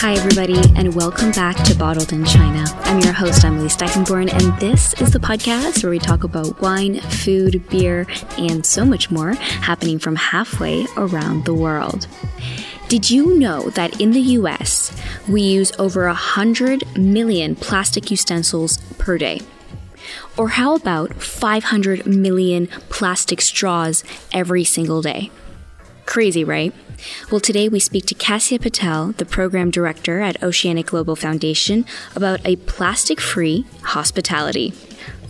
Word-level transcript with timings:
Hi, 0.00 0.12
everybody, 0.12 0.60
and 0.76 0.94
welcome 0.94 1.32
back 1.32 1.56
to 1.64 1.74
Bottled 1.74 2.12
in 2.12 2.24
China. 2.24 2.64
I'm 2.84 3.00
your 3.00 3.12
host, 3.12 3.44
Emily 3.44 3.66
Steichenborn, 3.66 4.32
and 4.32 4.60
this 4.60 4.94
is 5.00 5.10
the 5.10 5.18
podcast 5.18 5.82
where 5.82 5.90
we 5.90 5.98
talk 5.98 6.22
about 6.22 6.60
wine, 6.60 7.00
food, 7.00 7.68
beer, 7.68 8.06
and 8.38 8.64
so 8.64 8.84
much 8.84 9.10
more 9.10 9.32
happening 9.32 9.98
from 9.98 10.14
halfway 10.14 10.86
around 10.96 11.46
the 11.46 11.52
world. 11.52 12.06
Did 12.86 13.10
you 13.10 13.36
know 13.40 13.70
that 13.70 14.00
in 14.00 14.12
the 14.12 14.20
US, 14.20 14.96
we 15.28 15.42
use 15.42 15.72
over 15.80 16.06
100 16.06 16.96
million 16.96 17.56
plastic 17.56 18.08
utensils 18.08 18.78
per 18.98 19.18
day? 19.18 19.40
Or 20.36 20.50
how 20.50 20.76
about 20.76 21.14
500 21.20 22.06
million 22.06 22.68
plastic 22.88 23.40
straws 23.40 24.04
every 24.32 24.62
single 24.62 25.02
day? 25.02 25.32
Crazy, 26.06 26.44
right? 26.44 26.72
Well, 27.30 27.40
today 27.40 27.68
we 27.68 27.80
speak 27.80 28.06
to 28.06 28.14
Cassia 28.14 28.58
Patel, 28.58 29.12
the 29.12 29.24
program 29.24 29.70
director 29.70 30.20
at 30.20 30.42
Oceanic 30.42 30.86
Global 30.86 31.16
Foundation, 31.16 31.84
about 32.16 32.40
a 32.44 32.56
plastic 32.56 33.20
free 33.20 33.66
hospitality. 33.82 34.72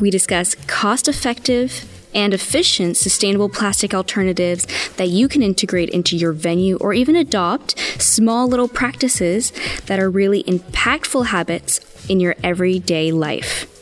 We 0.00 0.10
discuss 0.10 0.54
cost 0.66 1.09
effective 1.09 1.84
and 2.14 2.32
efficient 2.32 2.96
sustainable 2.96 3.48
plastic 3.48 3.92
alternatives 3.95 4.66
that 4.96 5.09
you 5.09 5.28
can 5.28 5.42
integrate 5.42 5.90
into 5.90 6.16
your 6.16 6.32
venue 6.32 6.76
or 6.78 6.95
even 6.95 7.16
adopt 7.16 7.78
small 8.00 8.48
little 8.48 8.68
practices 8.68 9.52
that 9.87 10.00
are 10.00 10.10
really 10.10 10.42
impactful 10.45 11.26
habits 11.26 11.80
in 12.09 12.18
your 12.18 12.34
everyday 12.42 13.12
life. 13.12 13.77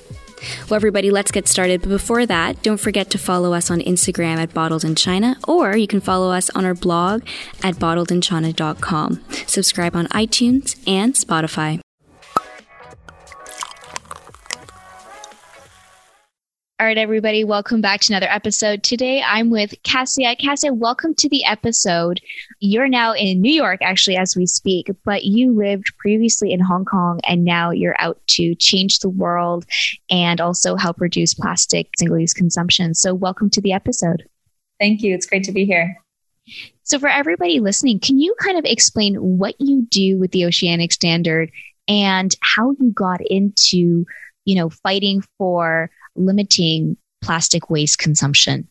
Well, 0.69 0.77
everybody, 0.77 1.11
let's 1.11 1.31
get 1.31 1.49
started. 1.49 1.83
But 1.83 1.91
before 1.91 2.27
that, 2.27 2.63
don't 2.63 2.81
forget 2.81 3.11
to 3.11 3.19
follow 3.19 3.53
us 3.55 3.71
on 3.71 3.81
Instagram 3.81 4.37
at 4.37 4.53
Bottled 4.53 4.85
in 4.85 4.95
China, 4.95 5.37
or 5.47 5.77
you 5.77 5.87
can 5.87 6.01
follow 6.01 6.31
us 6.31 6.51
on 6.51 6.65
our 6.65 6.75
blog 6.75 7.23
at 7.63 7.77
bottledinchina.com. 7.77 9.25
Subscribe 9.47 9.97
on 9.97 10.07
iTunes 10.09 10.77
and 10.87 11.15
Spotify. 11.15 11.86
All 16.79 16.87
right, 16.87 16.99
everybody, 16.99 17.43
welcome 17.43 17.81
back 17.81 18.03
to 18.03 18.13
another 18.13 18.31
episode. 18.31 18.83
Today 18.83 19.23
I'm 19.23 19.49
with 19.49 19.75
Cassia. 19.83 20.37
Cassia, 20.37 20.75
welcome 20.75 21.15
to 21.15 21.29
the 21.31 21.43
episode. 21.43 22.21
You're 22.61 22.87
now 22.87 23.15
in 23.15 23.41
New 23.41 23.53
York, 23.53 23.81
actually, 23.81 24.19
as 24.19 24.37
we 24.37 24.45
speak, 24.45 24.91
but 25.03 25.25
you 25.25 25.55
lived 25.55 25.87
previously 25.97 26.53
in 26.53 26.61
Hong 26.61 26.85
Kong 26.85 27.19
and 27.27 27.45
now 27.45 27.71
you're 27.71 27.97
out 27.99 28.21
to 28.33 28.55
change 28.57 28.99
the 28.99 29.09
world 29.09 29.65
and 30.11 30.39
also 30.39 30.77
help 30.77 31.01
reduce 31.01 31.33
plastic 31.33 31.89
single 31.97 32.19
use 32.19 32.35
consumption. 32.35 32.93
So, 32.93 33.15
welcome 33.15 33.49
to 33.51 33.61
the 33.63 33.73
episode. 33.73 34.25
Thank 34.79 35.01
you. 35.01 35.15
It's 35.15 35.25
great 35.25 35.45
to 35.45 35.53
be 35.53 35.65
here. 35.65 35.97
So, 36.83 36.99
for 36.99 37.09
everybody 37.09 37.59
listening, 37.59 38.01
can 38.01 38.19
you 38.19 38.35
kind 38.39 38.59
of 38.59 38.67
explain 38.67 39.15
what 39.15 39.55
you 39.59 39.87
do 39.91 40.19
with 40.19 40.31
the 40.33 40.45
Oceanic 40.45 40.93
Standard 40.93 41.51
and 41.89 42.35
how 42.43 42.73
you 42.79 42.91
got 42.91 43.23
into, 43.23 44.05
you 44.45 44.57
know, 44.57 44.69
fighting 44.69 45.23
for 45.39 45.91
limiting 46.17 46.97
plastic 47.23 47.71
waste 47.71 47.99
consumption? 47.99 48.69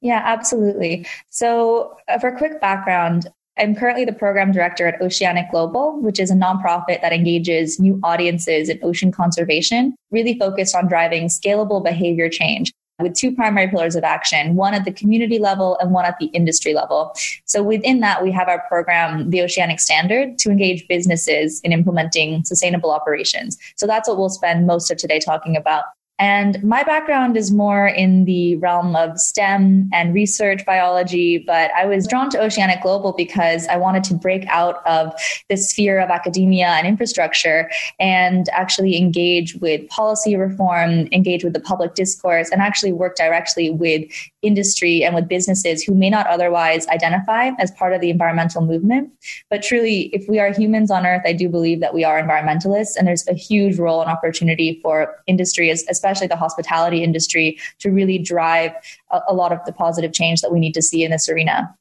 Yeah, 0.00 0.22
absolutely. 0.24 1.06
So, 1.30 1.96
uh, 2.08 2.18
for 2.18 2.28
a 2.28 2.36
quick 2.36 2.60
background, 2.60 3.28
I'm 3.58 3.74
currently 3.74 4.04
the 4.04 4.12
program 4.12 4.52
director 4.52 4.86
at 4.86 5.00
Oceanic 5.00 5.50
Global, 5.50 6.00
which 6.02 6.20
is 6.20 6.30
a 6.30 6.34
nonprofit 6.34 7.00
that 7.00 7.12
engages 7.12 7.80
new 7.80 7.98
audiences 8.02 8.68
in 8.68 8.78
ocean 8.82 9.10
conservation, 9.10 9.94
really 10.10 10.38
focused 10.38 10.76
on 10.76 10.88
driving 10.88 11.28
scalable 11.28 11.82
behavior 11.82 12.28
change 12.28 12.72
with 13.00 13.14
two 13.14 13.34
primary 13.34 13.68
pillars 13.68 13.94
of 13.94 14.04
action, 14.04 14.54
one 14.54 14.74
at 14.74 14.84
the 14.84 14.92
community 14.92 15.38
level 15.38 15.76
and 15.80 15.90
one 15.90 16.04
at 16.04 16.18
the 16.18 16.26
industry 16.26 16.74
level. 16.74 17.14
So 17.44 17.62
within 17.62 18.00
that, 18.00 18.22
we 18.22 18.30
have 18.32 18.48
our 18.48 18.64
program, 18.68 19.30
the 19.30 19.42
Oceanic 19.42 19.80
Standard, 19.80 20.38
to 20.38 20.50
engage 20.50 20.86
businesses 20.88 21.60
in 21.60 21.72
implementing 21.72 22.44
sustainable 22.44 22.90
operations. 22.90 23.58
So 23.76 23.86
that's 23.86 24.08
what 24.08 24.16
we'll 24.16 24.30
spend 24.30 24.66
most 24.66 24.90
of 24.90 24.96
today 24.98 25.18
talking 25.18 25.56
about. 25.56 25.84
And 26.18 26.62
my 26.64 26.82
background 26.82 27.36
is 27.36 27.52
more 27.52 27.86
in 27.86 28.24
the 28.24 28.56
realm 28.56 28.96
of 28.96 29.18
STEM 29.18 29.90
and 29.92 30.14
research 30.14 30.64
biology, 30.64 31.38
but 31.38 31.70
I 31.76 31.84
was 31.84 32.06
drawn 32.06 32.30
to 32.30 32.42
Oceanic 32.42 32.82
Global 32.82 33.12
because 33.12 33.66
I 33.66 33.76
wanted 33.76 34.02
to 34.04 34.14
break 34.14 34.46
out 34.46 34.86
of 34.86 35.12
the 35.50 35.58
sphere 35.58 36.00
of 36.00 36.08
academia 36.08 36.68
and 36.68 36.86
infrastructure 36.86 37.70
and 38.00 38.48
actually 38.50 38.96
engage 38.96 39.56
with 39.56 39.86
policy 39.88 40.36
reform, 40.36 41.08
engage 41.12 41.44
with 41.44 41.52
the 41.52 41.60
public 41.60 41.94
discourse, 41.94 42.50
and 42.50 42.62
actually 42.62 42.92
work 42.92 43.16
directly 43.16 43.68
with 43.68 44.10
industry 44.46 45.04
and 45.04 45.14
with 45.14 45.28
businesses 45.28 45.82
who 45.82 45.94
may 45.94 46.08
not 46.08 46.26
otherwise 46.26 46.86
identify 46.88 47.50
as 47.58 47.70
part 47.72 47.92
of 47.92 48.00
the 48.00 48.10
environmental 48.10 48.62
movement. 48.62 49.10
But 49.50 49.62
truly, 49.62 50.02
if 50.14 50.28
we 50.28 50.38
are 50.38 50.52
humans 50.52 50.90
on 50.90 51.04
Earth, 51.06 51.22
I 51.24 51.32
do 51.32 51.48
believe 51.48 51.80
that 51.80 51.94
we 51.94 52.04
are 52.04 52.22
environmentalists, 52.22 52.96
and 52.96 53.06
there's 53.06 53.26
a 53.28 53.34
huge 53.34 53.78
role 53.78 54.00
and 54.00 54.10
opportunity 54.10 54.80
for 54.82 55.14
industry, 55.26 55.70
especially 55.70 56.26
the 56.26 56.36
hospitality 56.36 57.02
industry, 57.02 57.58
to 57.80 57.90
really 57.90 58.18
drive 58.18 58.72
a, 59.10 59.20
a 59.28 59.34
lot 59.34 59.52
of 59.52 59.64
the 59.66 59.72
positive 59.72 60.12
change 60.12 60.40
that 60.40 60.52
we 60.52 60.60
need 60.60 60.74
to 60.74 60.82
see 60.82 61.04
in 61.04 61.10
this 61.10 61.28
arena. 61.28 61.74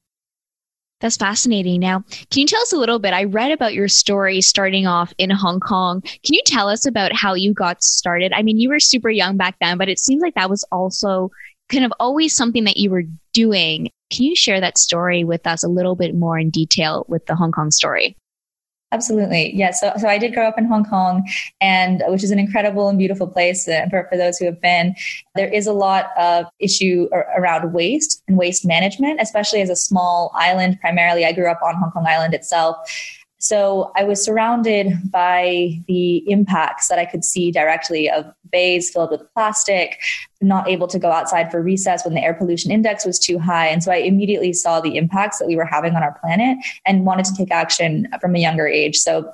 That's 1.02 1.18
fascinating. 1.18 1.82
Now, 1.82 2.06
can 2.32 2.42
you 2.42 2.46
tell 2.48 2.62
us 2.62 2.72
a 2.72 2.78
little 2.78 3.00
bit? 3.00 3.14
I 3.14 3.26
read 3.26 3.52
about 3.52 3.74
your 3.74 3.90
story 3.90 4.40
starting 4.40 4.88
off 4.88 5.14
in 5.18 5.30
Hong 5.30 5.60
Kong. 5.60 6.02
Can 6.02 6.34
you 6.34 6.42
tell 6.46 6.70
us 6.70 6.86
about 6.86 7.12
how 7.14 7.34
you 7.34 7.54
got 7.54 7.84
started? 7.84 8.32
I 8.34 8.42
mean, 8.42 8.58
you 8.58 8.70
were 8.70 8.80
super 8.80 9.10
young 9.10 9.36
back 9.36 9.58
then, 9.60 9.78
but 9.78 9.90
it 9.90 10.00
seems 10.00 10.22
like 10.22 10.36
that 10.36 10.50
was 10.50 10.64
also 10.72 11.32
kind 11.76 11.86
of 11.86 11.94
always 12.00 12.36
something 12.36 12.64
that 12.64 12.78
you 12.78 12.90
were 12.90 13.04
doing. 13.34 13.90
Can 14.10 14.24
you 14.24 14.36
share 14.36 14.62
that 14.62 14.78
story 14.78 15.24
with 15.24 15.46
us 15.46 15.64
a 15.64 15.68
little 15.68 15.96
bit 15.96 16.16
more 16.16 16.40
in 16.40 16.50
detail 16.50 17.06
with 17.10 17.26
the 17.26 17.36
Hong 17.36 17.52
Kong 17.52 17.70
story? 17.70 18.16
Absolutely. 18.92 19.54
Yeah. 19.54 19.72
So, 19.72 19.92
so 20.00 20.08
I 20.08 20.18
did 20.18 20.34
grow 20.34 20.48
up 20.48 20.58
in 20.58 20.66
Hong 20.66 20.86
Kong 20.86 21.28
and 21.60 22.02
which 22.08 22.24
is 22.24 22.32
an 22.32 22.40
incredible 22.40 22.88
and 22.88 22.98
beautiful 22.98 23.28
place 23.28 23.68
uh, 23.68 23.88
for, 23.90 24.08
for 24.10 24.16
those 24.16 24.38
who 24.38 24.46
have 24.46 24.62
been. 24.62 24.96
There 25.36 25.52
is 25.52 25.68
a 25.68 25.74
lot 25.74 26.12
of 26.18 26.46
issue 26.60 27.10
around 27.12 27.74
waste 27.74 28.24
and 28.30 28.38
waste 28.38 28.66
management, 28.66 29.20
especially 29.20 29.62
as 29.62 29.70
a 29.70 29.76
small 29.76 30.32
island. 30.34 30.80
Primarily, 30.80 31.26
I 31.26 31.34
grew 31.34 31.52
up 31.52 31.60
on 31.62 31.76
Hong 31.76 31.92
Kong 31.92 32.06
Island 32.08 32.34
itself. 32.34 32.78
So 33.38 33.92
I 33.96 34.04
was 34.06 34.24
surrounded 34.24 35.12
by 35.12 35.80
the 35.88 36.18
impacts 36.30 36.88
that 36.88 36.98
I 36.98 37.06
could 37.06 37.24
see 37.24 37.52
directly 37.52 38.10
of 38.10 38.34
bays 38.52 38.90
filled 38.90 39.12
with 39.12 39.22
plastic, 39.34 40.00
not 40.42 40.68
able 40.68 40.88
to 40.88 40.98
go 40.98 41.12
outside 41.12 41.52
for 41.52 41.62
recess 41.62 42.06
when 42.06 42.14
the 42.14 42.24
air 42.24 42.34
pollution 42.34 42.72
index 42.72 43.06
was 43.06 43.20
too 43.20 43.38
high. 43.38 43.68
And 43.68 43.84
so 43.84 43.92
I 43.92 43.98
immediately 43.98 44.54
saw 44.54 44.80
the 44.80 44.98
impacts 44.98 45.40
that 45.40 45.48
we 45.48 45.56
were 45.56 45.66
having 45.66 45.96
on 45.96 46.04
our 46.04 46.18
planet 46.20 46.58
and 46.86 47.06
wanted 47.06 47.26
to 47.26 47.36
take 47.36 47.52
action 47.52 48.08
from 48.22 48.36
a 48.36 48.40
younger 48.40 48.68
age. 48.68 48.98
So 48.98 49.32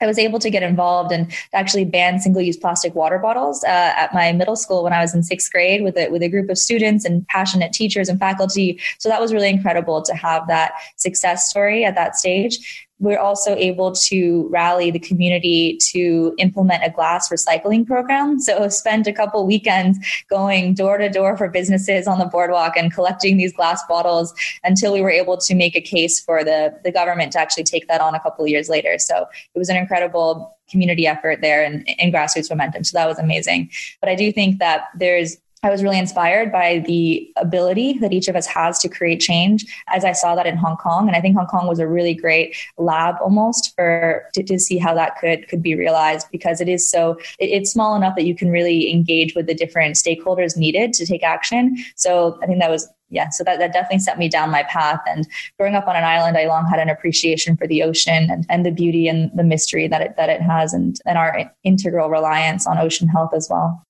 I 0.00 0.06
was 0.06 0.18
able 0.18 0.38
to 0.38 0.48
get 0.48 0.62
involved 0.62 1.12
and 1.12 1.30
actually 1.52 1.84
ban 1.84 2.20
single-use 2.20 2.56
plastic 2.56 2.94
water 2.94 3.18
bottles 3.18 3.62
uh, 3.64 3.92
at 3.96 4.14
my 4.14 4.32
middle 4.32 4.56
school 4.56 4.82
when 4.82 4.94
I 4.94 5.00
was 5.02 5.14
in 5.14 5.22
sixth 5.22 5.52
grade 5.52 5.82
with 5.82 5.98
a, 5.98 6.08
with 6.08 6.22
a 6.22 6.28
group 6.28 6.48
of 6.48 6.56
students 6.56 7.04
and 7.04 7.26
passionate 7.26 7.74
teachers 7.74 8.08
and 8.08 8.18
faculty. 8.18 8.80
So 8.98 9.10
that 9.10 9.20
was 9.20 9.34
really 9.34 9.50
incredible 9.50 10.00
to 10.02 10.14
have 10.14 10.46
that 10.46 10.72
success 10.96 11.50
story 11.50 11.84
at 11.84 11.96
that 11.96 12.16
stage 12.16 12.88
we're 13.00 13.18
also 13.18 13.54
able 13.56 13.92
to 13.92 14.46
rally 14.50 14.90
the 14.90 14.98
community 14.98 15.78
to 15.92 16.34
implement 16.38 16.84
a 16.84 16.90
glass 16.90 17.30
recycling 17.30 17.86
program. 17.86 18.38
So 18.38 18.68
spend 18.68 19.06
a 19.06 19.12
couple 19.12 19.46
weekends 19.46 19.98
going 20.28 20.74
door 20.74 20.98
to 20.98 21.08
door 21.08 21.36
for 21.36 21.48
businesses 21.48 22.06
on 22.06 22.18
the 22.18 22.26
boardwalk 22.26 22.76
and 22.76 22.92
collecting 22.92 23.38
these 23.38 23.52
glass 23.52 23.82
bottles 23.88 24.34
until 24.62 24.92
we 24.92 25.00
were 25.00 25.10
able 25.10 25.38
to 25.38 25.54
make 25.54 25.74
a 25.74 25.80
case 25.80 26.20
for 26.20 26.44
the, 26.44 26.78
the 26.84 26.92
government 26.92 27.32
to 27.32 27.40
actually 27.40 27.64
take 27.64 27.88
that 27.88 28.00
on 28.00 28.14
a 28.14 28.20
couple 28.20 28.46
years 28.46 28.68
later. 28.68 28.98
So 28.98 29.26
it 29.54 29.58
was 29.58 29.70
an 29.70 29.76
incredible 29.76 30.56
community 30.70 31.06
effort 31.06 31.40
there 31.40 31.64
and, 31.64 31.88
and 31.98 32.12
grassroots 32.12 32.50
momentum. 32.50 32.84
So 32.84 32.96
that 32.98 33.08
was 33.08 33.18
amazing. 33.18 33.70
But 34.00 34.10
I 34.10 34.14
do 34.14 34.30
think 34.30 34.58
that 34.58 34.84
there's 34.94 35.38
I 35.62 35.68
was 35.68 35.82
really 35.82 35.98
inspired 35.98 36.50
by 36.50 36.82
the 36.86 37.30
ability 37.36 37.98
that 37.98 38.12
each 38.12 38.28
of 38.28 38.36
us 38.36 38.46
has 38.46 38.78
to 38.78 38.88
create 38.88 39.20
change 39.20 39.66
as 39.88 40.06
I 40.06 40.12
saw 40.12 40.34
that 40.34 40.46
in 40.46 40.56
Hong 40.56 40.78
Kong. 40.78 41.06
And 41.06 41.14
I 41.14 41.20
think 41.20 41.36
Hong 41.36 41.46
Kong 41.46 41.66
was 41.66 41.78
a 41.78 41.86
really 41.86 42.14
great 42.14 42.56
lab 42.78 43.16
almost 43.20 43.74
for 43.76 44.24
to, 44.32 44.42
to 44.42 44.58
see 44.58 44.78
how 44.78 44.94
that 44.94 45.18
could 45.20 45.48
could 45.48 45.62
be 45.62 45.74
realized 45.74 46.28
because 46.32 46.62
it 46.62 46.68
is 46.68 46.90
so 46.90 47.18
it, 47.38 47.50
it's 47.50 47.72
small 47.72 47.94
enough 47.94 48.16
that 48.16 48.24
you 48.24 48.34
can 48.34 48.50
really 48.50 48.90
engage 48.90 49.34
with 49.34 49.46
the 49.46 49.54
different 49.54 49.96
stakeholders 49.96 50.56
needed 50.56 50.94
to 50.94 51.04
take 51.04 51.22
action. 51.22 51.76
So 51.94 52.38
I 52.42 52.46
think 52.46 52.60
that 52.60 52.70
was 52.70 52.88
yeah, 53.12 53.28
so 53.28 53.42
that, 53.42 53.58
that 53.58 53.72
definitely 53.72 53.98
set 53.98 54.18
me 54.18 54.28
down 54.28 54.50
my 54.50 54.62
path. 54.62 55.00
And 55.06 55.26
growing 55.58 55.74
up 55.74 55.88
on 55.88 55.96
an 55.96 56.04
island, 56.04 56.38
I 56.38 56.46
long 56.46 56.66
had 56.66 56.78
an 56.78 56.88
appreciation 56.88 57.56
for 57.56 57.66
the 57.66 57.82
ocean 57.82 58.30
and, 58.30 58.46
and 58.48 58.64
the 58.64 58.70
beauty 58.70 59.08
and 59.08 59.32
the 59.34 59.42
mystery 59.42 59.88
that 59.88 60.00
it 60.00 60.16
that 60.16 60.30
it 60.30 60.40
has 60.40 60.72
and, 60.72 60.96
and 61.04 61.18
our 61.18 61.52
integral 61.64 62.08
reliance 62.08 62.66
on 62.66 62.78
ocean 62.78 63.08
health 63.08 63.34
as 63.34 63.48
well. 63.50 63.84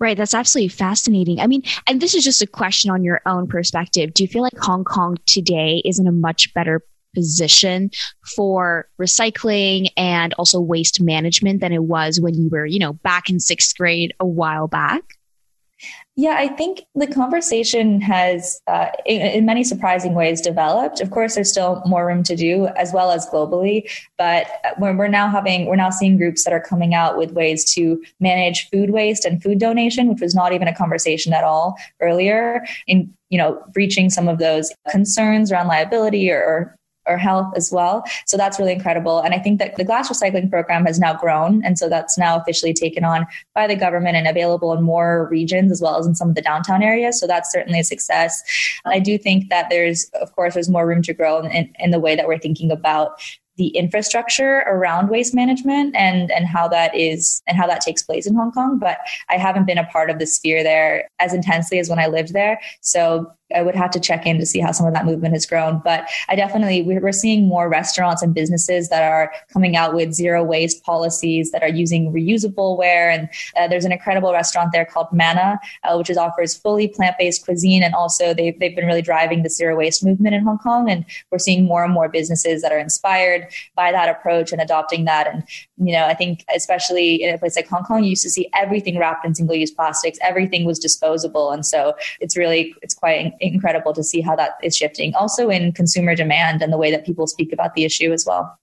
Right. 0.00 0.16
That's 0.16 0.32
absolutely 0.32 0.68
fascinating. 0.68 1.40
I 1.40 1.46
mean, 1.46 1.62
and 1.86 2.00
this 2.00 2.14
is 2.14 2.24
just 2.24 2.40
a 2.40 2.46
question 2.46 2.90
on 2.90 3.04
your 3.04 3.20
own 3.26 3.46
perspective. 3.46 4.14
Do 4.14 4.22
you 4.22 4.28
feel 4.28 4.40
like 4.40 4.56
Hong 4.56 4.82
Kong 4.82 5.18
today 5.26 5.82
is 5.84 5.98
in 5.98 6.06
a 6.06 6.12
much 6.12 6.52
better 6.54 6.82
position 7.14 7.90
for 8.34 8.88
recycling 8.98 9.88
and 9.98 10.32
also 10.34 10.58
waste 10.58 11.02
management 11.02 11.60
than 11.60 11.72
it 11.72 11.82
was 11.82 12.18
when 12.18 12.34
you 12.34 12.48
were, 12.50 12.64
you 12.64 12.78
know, 12.78 12.94
back 12.94 13.28
in 13.28 13.40
sixth 13.40 13.76
grade 13.76 14.14
a 14.18 14.26
while 14.26 14.68
back? 14.68 15.02
Yeah, 16.20 16.34
I 16.36 16.48
think 16.48 16.82
the 16.94 17.06
conversation 17.06 18.02
has, 18.02 18.60
uh, 18.66 18.88
in, 19.06 19.22
in, 19.22 19.46
many 19.46 19.64
surprising 19.64 20.12
ways, 20.12 20.42
developed. 20.42 21.00
Of 21.00 21.10
course, 21.10 21.34
there's 21.34 21.50
still 21.50 21.82
more 21.86 22.06
room 22.06 22.22
to 22.24 22.36
do, 22.36 22.66
as 22.76 22.92
well 22.92 23.10
as 23.10 23.26
globally. 23.28 23.90
But 24.18 24.46
when 24.76 24.98
we're 24.98 25.08
now 25.08 25.30
having, 25.30 25.64
we're 25.64 25.76
now 25.76 25.88
seeing 25.88 26.18
groups 26.18 26.44
that 26.44 26.52
are 26.52 26.60
coming 26.60 26.92
out 26.92 27.16
with 27.16 27.32
ways 27.32 27.64
to 27.72 28.04
manage 28.20 28.68
food 28.68 28.90
waste 28.90 29.24
and 29.24 29.42
food 29.42 29.58
donation, 29.58 30.08
which 30.08 30.20
was 30.20 30.34
not 30.34 30.52
even 30.52 30.68
a 30.68 30.74
conversation 30.74 31.32
at 31.32 31.42
all 31.42 31.78
earlier. 32.02 32.66
In 32.86 33.14
you 33.30 33.38
know, 33.38 33.62
breaching 33.72 34.10
some 34.10 34.28
of 34.28 34.38
those 34.38 34.72
concerns 34.90 35.50
around 35.50 35.68
liability 35.68 36.30
or, 36.30 36.42
or 36.42 36.76
or 37.06 37.16
health 37.16 37.52
as 37.56 37.72
well. 37.72 38.04
So 38.26 38.36
that's 38.36 38.58
really 38.58 38.72
incredible. 38.72 39.20
And 39.20 39.34
I 39.34 39.38
think 39.38 39.58
that 39.58 39.76
the 39.76 39.84
glass 39.84 40.10
recycling 40.10 40.50
program 40.50 40.84
has 40.86 40.98
now 40.98 41.14
grown. 41.14 41.64
And 41.64 41.78
so 41.78 41.88
that's 41.88 42.18
now 42.18 42.38
officially 42.38 42.74
taken 42.74 43.04
on 43.04 43.26
by 43.54 43.66
the 43.66 43.76
government 43.76 44.16
and 44.16 44.28
available 44.28 44.72
in 44.72 44.82
more 44.82 45.28
regions 45.30 45.72
as 45.72 45.80
well 45.80 45.98
as 45.98 46.06
in 46.06 46.14
some 46.14 46.30
of 46.30 46.34
the 46.34 46.42
downtown 46.42 46.82
areas. 46.82 47.18
So 47.18 47.26
that's 47.26 47.50
certainly 47.50 47.80
a 47.80 47.84
success. 47.84 48.42
I 48.84 48.98
do 48.98 49.18
think 49.18 49.48
that 49.48 49.68
there's, 49.70 50.10
of 50.20 50.34
course, 50.36 50.54
there's 50.54 50.68
more 50.68 50.86
room 50.86 51.02
to 51.02 51.14
grow 51.14 51.40
in, 51.40 51.72
in 51.78 51.90
the 51.90 52.00
way 52.00 52.16
that 52.16 52.26
we're 52.26 52.38
thinking 52.38 52.70
about 52.70 53.20
the 53.60 53.68
infrastructure 53.76 54.60
around 54.60 55.10
waste 55.10 55.34
management 55.34 55.94
and 55.94 56.30
and 56.30 56.46
how 56.46 56.66
that 56.66 56.96
is 56.96 57.42
and 57.46 57.58
how 57.58 57.66
that 57.66 57.82
takes 57.82 58.02
place 58.02 58.26
in 58.26 58.34
Hong 58.34 58.50
Kong. 58.50 58.78
But 58.78 58.96
I 59.28 59.36
haven't 59.36 59.66
been 59.66 59.76
a 59.76 59.84
part 59.84 60.08
of 60.08 60.18
the 60.18 60.26
sphere 60.26 60.62
there 60.62 61.06
as 61.18 61.34
intensely 61.34 61.78
as 61.78 61.90
when 61.90 61.98
I 61.98 62.06
lived 62.06 62.32
there. 62.32 62.58
So 62.80 63.30
I 63.54 63.62
would 63.62 63.74
have 63.74 63.90
to 63.92 64.00
check 64.00 64.26
in 64.26 64.38
to 64.38 64.46
see 64.46 64.60
how 64.60 64.72
some 64.72 64.86
of 64.86 64.94
that 64.94 65.04
movement 65.04 65.34
has 65.34 65.46
grown. 65.46 65.80
But 65.84 66.08
I 66.28 66.36
definitely, 66.36 66.82
we're 66.82 67.12
seeing 67.12 67.48
more 67.48 67.68
restaurants 67.68 68.22
and 68.22 68.34
businesses 68.34 68.88
that 68.90 69.02
are 69.02 69.32
coming 69.52 69.76
out 69.76 69.94
with 69.94 70.12
zero 70.12 70.42
waste 70.44 70.82
policies 70.84 71.50
that 71.50 71.62
are 71.62 71.68
using 71.68 72.12
reusable 72.12 72.76
ware. 72.76 73.10
And 73.10 73.28
uh, 73.56 73.68
there's 73.68 73.84
an 73.84 73.92
incredible 73.92 74.32
restaurant 74.32 74.70
there 74.72 74.84
called 74.84 75.08
Mana, 75.12 75.58
uh, 75.84 75.96
which 75.96 76.10
is 76.10 76.16
offers 76.16 76.54
fully 76.56 76.88
plant 76.88 77.16
based 77.18 77.44
cuisine. 77.44 77.82
And 77.82 77.94
also, 77.94 78.32
they've, 78.34 78.58
they've 78.58 78.74
been 78.74 78.86
really 78.86 79.02
driving 79.02 79.42
the 79.42 79.50
zero 79.50 79.76
waste 79.76 80.04
movement 80.04 80.34
in 80.34 80.44
Hong 80.44 80.58
Kong. 80.58 80.88
And 80.90 81.04
we're 81.30 81.38
seeing 81.38 81.64
more 81.64 81.84
and 81.84 81.92
more 81.92 82.08
businesses 82.08 82.62
that 82.62 82.72
are 82.72 82.78
inspired 82.78 83.48
by 83.74 83.92
that 83.92 84.08
approach 84.08 84.52
and 84.52 84.60
adopting 84.60 85.04
that. 85.04 85.26
And, 85.26 85.42
you 85.76 85.92
know, 85.92 86.06
I 86.06 86.14
think, 86.14 86.44
especially 86.54 87.22
in 87.22 87.34
a 87.34 87.38
place 87.38 87.56
like 87.56 87.68
Hong 87.68 87.84
Kong, 87.84 88.04
you 88.04 88.10
used 88.10 88.22
to 88.22 88.30
see 88.30 88.48
everything 88.56 88.98
wrapped 88.98 89.24
in 89.24 89.34
single 89.34 89.56
use 89.56 89.70
plastics, 89.70 90.18
everything 90.22 90.64
was 90.64 90.78
disposable. 90.78 91.50
And 91.50 91.64
so 91.64 91.94
it's 92.20 92.36
really, 92.36 92.74
it's 92.82 92.94
quite 92.94 93.32
incredible 93.40 93.92
to 93.94 94.02
see 94.02 94.20
how 94.20 94.36
that 94.36 94.52
is 94.62 94.76
shifting. 94.76 95.14
Also 95.14 95.50
in 95.50 95.72
consumer 95.72 96.14
demand 96.14 96.62
and 96.62 96.72
the 96.72 96.78
way 96.78 96.90
that 96.90 97.06
people 97.06 97.26
speak 97.26 97.52
about 97.52 97.74
the 97.74 97.84
issue 97.84 98.12
as 98.12 98.24
well. 98.26 98.58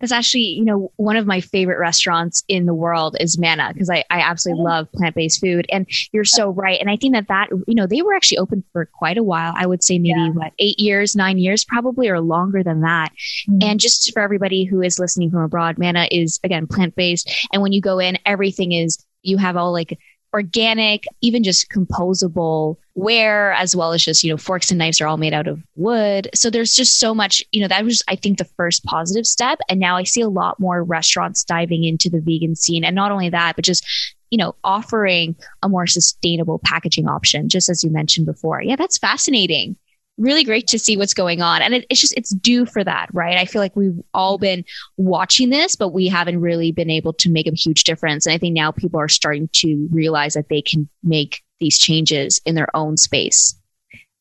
That's 0.00 0.12
actually, 0.12 0.42
you 0.42 0.64
know, 0.64 0.92
one 0.96 1.16
of 1.16 1.26
my 1.26 1.40
favorite 1.40 1.78
restaurants 1.78 2.44
in 2.48 2.66
the 2.66 2.74
world 2.74 3.16
is 3.20 3.38
mana 3.38 3.70
because 3.72 3.90
I, 3.90 4.04
I 4.10 4.20
absolutely 4.20 4.60
mm-hmm. 4.60 4.68
love 4.68 4.92
plant 4.92 5.14
based 5.14 5.40
food. 5.40 5.66
And 5.70 5.86
you're 6.12 6.24
so 6.24 6.50
right. 6.50 6.80
And 6.80 6.90
I 6.90 6.96
think 6.96 7.14
that 7.14 7.28
that, 7.28 7.48
you 7.66 7.74
know, 7.74 7.86
they 7.86 8.02
were 8.02 8.14
actually 8.14 8.38
open 8.38 8.64
for 8.72 8.86
quite 8.86 9.18
a 9.18 9.22
while. 9.22 9.54
I 9.56 9.66
would 9.66 9.82
say 9.82 9.98
maybe 9.98 10.20
yeah. 10.20 10.30
what, 10.30 10.52
eight 10.58 10.78
years, 10.78 11.16
nine 11.16 11.38
years 11.38 11.64
probably, 11.64 12.08
or 12.08 12.20
longer 12.20 12.62
than 12.62 12.80
that. 12.82 13.10
Mm-hmm. 13.48 13.58
And 13.62 13.80
just 13.80 14.12
for 14.12 14.20
everybody 14.22 14.64
who 14.64 14.82
is 14.82 14.98
listening 14.98 15.30
from 15.30 15.42
abroad, 15.42 15.78
mana 15.78 16.08
is, 16.10 16.40
again, 16.44 16.66
plant 16.66 16.94
based. 16.94 17.30
And 17.52 17.62
when 17.62 17.72
you 17.72 17.80
go 17.80 17.98
in, 17.98 18.18
everything 18.26 18.72
is, 18.72 19.04
you 19.22 19.38
have 19.38 19.56
all 19.56 19.72
like 19.72 19.98
organic, 20.36 21.06
even 21.22 21.42
just 21.42 21.70
composable 21.70 22.76
ware, 22.94 23.52
as 23.52 23.74
well 23.74 23.94
as 23.94 24.04
just, 24.04 24.22
you 24.22 24.30
know, 24.30 24.36
forks 24.36 24.70
and 24.70 24.76
knives 24.78 25.00
are 25.00 25.06
all 25.06 25.16
made 25.16 25.32
out 25.32 25.48
of 25.48 25.62
wood. 25.76 26.28
So 26.34 26.50
there's 26.50 26.74
just 26.74 27.00
so 27.00 27.14
much, 27.14 27.42
you 27.52 27.62
know, 27.62 27.68
that 27.68 27.84
was, 27.86 28.02
I 28.06 28.16
think, 28.16 28.36
the 28.36 28.44
first 28.44 28.84
positive 28.84 29.26
step. 29.26 29.60
And 29.70 29.80
now 29.80 29.96
I 29.96 30.04
see 30.04 30.20
a 30.20 30.28
lot 30.28 30.60
more 30.60 30.84
restaurants 30.84 31.42
diving 31.42 31.84
into 31.84 32.10
the 32.10 32.20
vegan 32.20 32.54
scene. 32.54 32.84
And 32.84 32.94
not 32.94 33.12
only 33.12 33.30
that, 33.30 33.56
but 33.56 33.64
just, 33.64 33.86
you 34.30 34.36
know, 34.36 34.54
offering 34.62 35.36
a 35.62 35.70
more 35.70 35.86
sustainable 35.86 36.60
packaging 36.62 37.08
option, 37.08 37.48
just 37.48 37.70
as 37.70 37.82
you 37.82 37.90
mentioned 37.90 38.26
before. 38.26 38.60
Yeah, 38.60 38.76
that's 38.76 38.98
fascinating 38.98 39.76
really 40.18 40.44
great 40.44 40.66
to 40.68 40.78
see 40.78 40.96
what's 40.96 41.14
going 41.14 41.42
on. 41.42 41.62
And 41.62 41.74
it, 41.74 41.86
it's 41.90 42.00
just, 42.00 42.14
it's 42.16 42.30
due 42.30 42.66
for 42.66 42.82
that, 42.82 43.08
right? 43.12 43.36
I 43.36 43.44
feel 43.44 43.60
like 43.60 43.76
we've 43.76 44.00
all 44.14 44.38
been 44.38 44.64
watching 44.96 45.50
this, 45.50 45.76
but 45.76 45.88
we 45.88 46.08
haven't 46.08 46.40
really 46.40 46.72
been 46.72 46.90
able 46.90 47.12
to 47.14 47.30
make 47.30 47.46
a 47.46 47.54
huge 47.54 47.84
difference. 47.84 48.26
And 48.26 48.34
I 48.34 48.38
think 48.38 48.54
now 48.54 48.72
people 48.72 49.00
are 49.00 49.08
starting 49.08 49.48
to 49.54 49.88
realize 49.90 50.34
that 50.34 50.48
they 50.48 50.62
can 50.62 50.88
make 51.02 51.42
these 51.60 51.78
changes 51.78 52.40
in 52.44 52.54
their 52.54 52.74
own 52.74 52.96
space. 52.96 53.54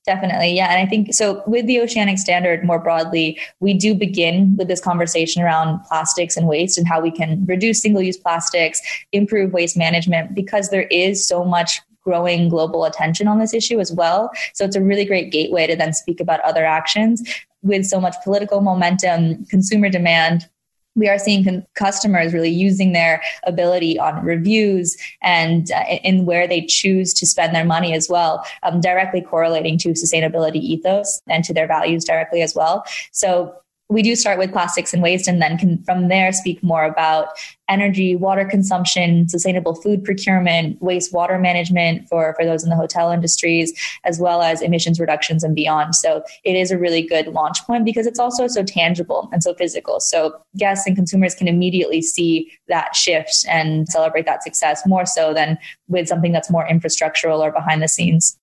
Definitely. 0.05 0.51
Yeah. 0.51 0.71
And 0.71 0.85
I 0.85 0.87
think 0.87 1.15
so 1.15 1.41
with 1.47 1.65
the 1.65 1.81
oceanic 1.81 2.19
standard 2.19 2.63
more 2.63 2.77
broadly, 2.77 3.39
we 3.59 3.73
do 3.73 3.95
begin 3.95 4.55
with 4.55 4.67
this 4.67 4.79
conversation 4.79 5.41
around 5.41 5.79
plastics 5.87 6.37
and 6.37 6.47
waste 6.47 6.77
and 6.77 6.87
how 6.87 7.01
we 7.01 7.09
can 7.09 7.43
reduce 7.45 7.81
single 7.81 8.03
use 8.03 8.15
plastics, 8.15 8.81
improve 9.13 9.51
waste 9.51 9.75
management, 9.75 10.35
because 10.35 10.69
there 10.69 10.83
is 10.91 11.27
so 11.27 11.43
much 11.43 11.81
growing 12.05 12.47
global 12.47 12.85
attention 12.85 13.27
on 13.27 13.39
this 13.39 13.53
issue 13.53 13.79
as 13.79 13.91
well. 13.91 14.31
So 14.53 14.63
it's 14.63 14.75
a 14.75 14.81
really 14.81 15.05
great 15.05 15.31
gateway 15.31 15.67
to 15.67 15.75
then 15.75 15.93
speak 15.93 16.19
about 16.19 16.39
other 16.41 16.65
actions 16.65 17.27
with 17.63 17.85
so 17.85 17.99
much 17.99 18.15
political 18.23 18.61
momentum, 18.61 19.43
consumer 19.45 19.89
demand, 19.89 20.47
we 20.95 21.09
are 21.09 21.19
seeing 21.19 21.43
con- 21.43 21.65
customers 21.75 22.33
really 22.33 22.49
using 22.49 22.93
their 22.93 23.21
ability 23.45 23.99
on 23.99 24.23
reviews 24.23 24.97
and 25.21 25.71
uh, 25.71 25.83
in 26.03 26.25
where 26.25 26.47
they 26.47 26.65
choose 26.65 27.13
to 27.15 27.25
spend 27.25 27.53
their 27.53 27.65
money 27.65 27.93
as 27.93 28.07
well, 28.09 28.45
um, 28.63 28.79
directly 28.79 29.21
correlating 29.21 29.77
to 29.79 29.89
sustainability 29.89 30.55
ethos 30.55 31.21
and 31.27 31.43
to 31.43 31.53
their 31.53 31.67
values 31.67 32.05
directly 32.05 32.41
as 32.41 32.55
well. 32.55 32.85
So 33.11 33.53
we 33.89 34.01
do 34.01 34.15
start 34.15 34.39
with 34.39 34.51
plastics 34.51 34.93
and 34.93 35.03
waste 35.03 35.27
and 35.27 35.41
then 35.41 35.57
can 35.57 35.81
from 35.83 36.07
there 36.07 36.31
speak 36.31 36.61
more 36.63 36.85
about 36.85 37.29
energy 37.69 38.15
water 38.15 38.43
consumption 38.45 39.27
sustainable 39.29 39.75
food 39.75 40.03
procurement 40.03 40.79
wastewater 40.81 41.39
management 41.39 42.07
for 42.09 42.33
for 42.35 42.45
those 42.45 42.63
in 42.63 42.69
the 42.69 42.75
hotel 42.75 43.11
industries 43.11 43.73
as 44.03 44.19
well 44.19 44.41
as 44.41 44.61
emissions 44.61 44.99
reductions 44.99 45.43
and 45.43 45.55
beyond. 45.55 45.95
So 45.95 46.23
it 46.43 46.55
is 46.55 46.71
a 46.71 46.77
really 46.77 47.01
good 47.01 47.27
launch 47.27 47.63
point 47.65 47.85
because 47.85 48.07
it's 48.07 48.19
also 48.19 48.47
so 48.47 48.63
tangible 48.63 49.29
and 49.31 49.43
so 49.43 49.53
physical. 49.53 49.99
So 49.99 50.35
guests 50.57 50.87
and 50.87 50.95
consumers 50.95 51.35
can 51.35 51.47
immediately 51.47 52.01
see 52.01 52.51
that 52.67 52.95
shift 52.95 53.45
and 53.47 53.87
celebrate 53.87 54.25
that 54.25 54.43
success 54.43 54.85
more 54.85 55.05
so 55.05 55.33
than 55.33 55.57
with 55.87 56.07
something 56.07 56.31
that's 56.31 56.49
more 56.49 56.67
infrastructural 56.67 57.39
or 57.39 57.51
behind 57.51 57.81
the 57.81 57.87
scenes 57.87 58.37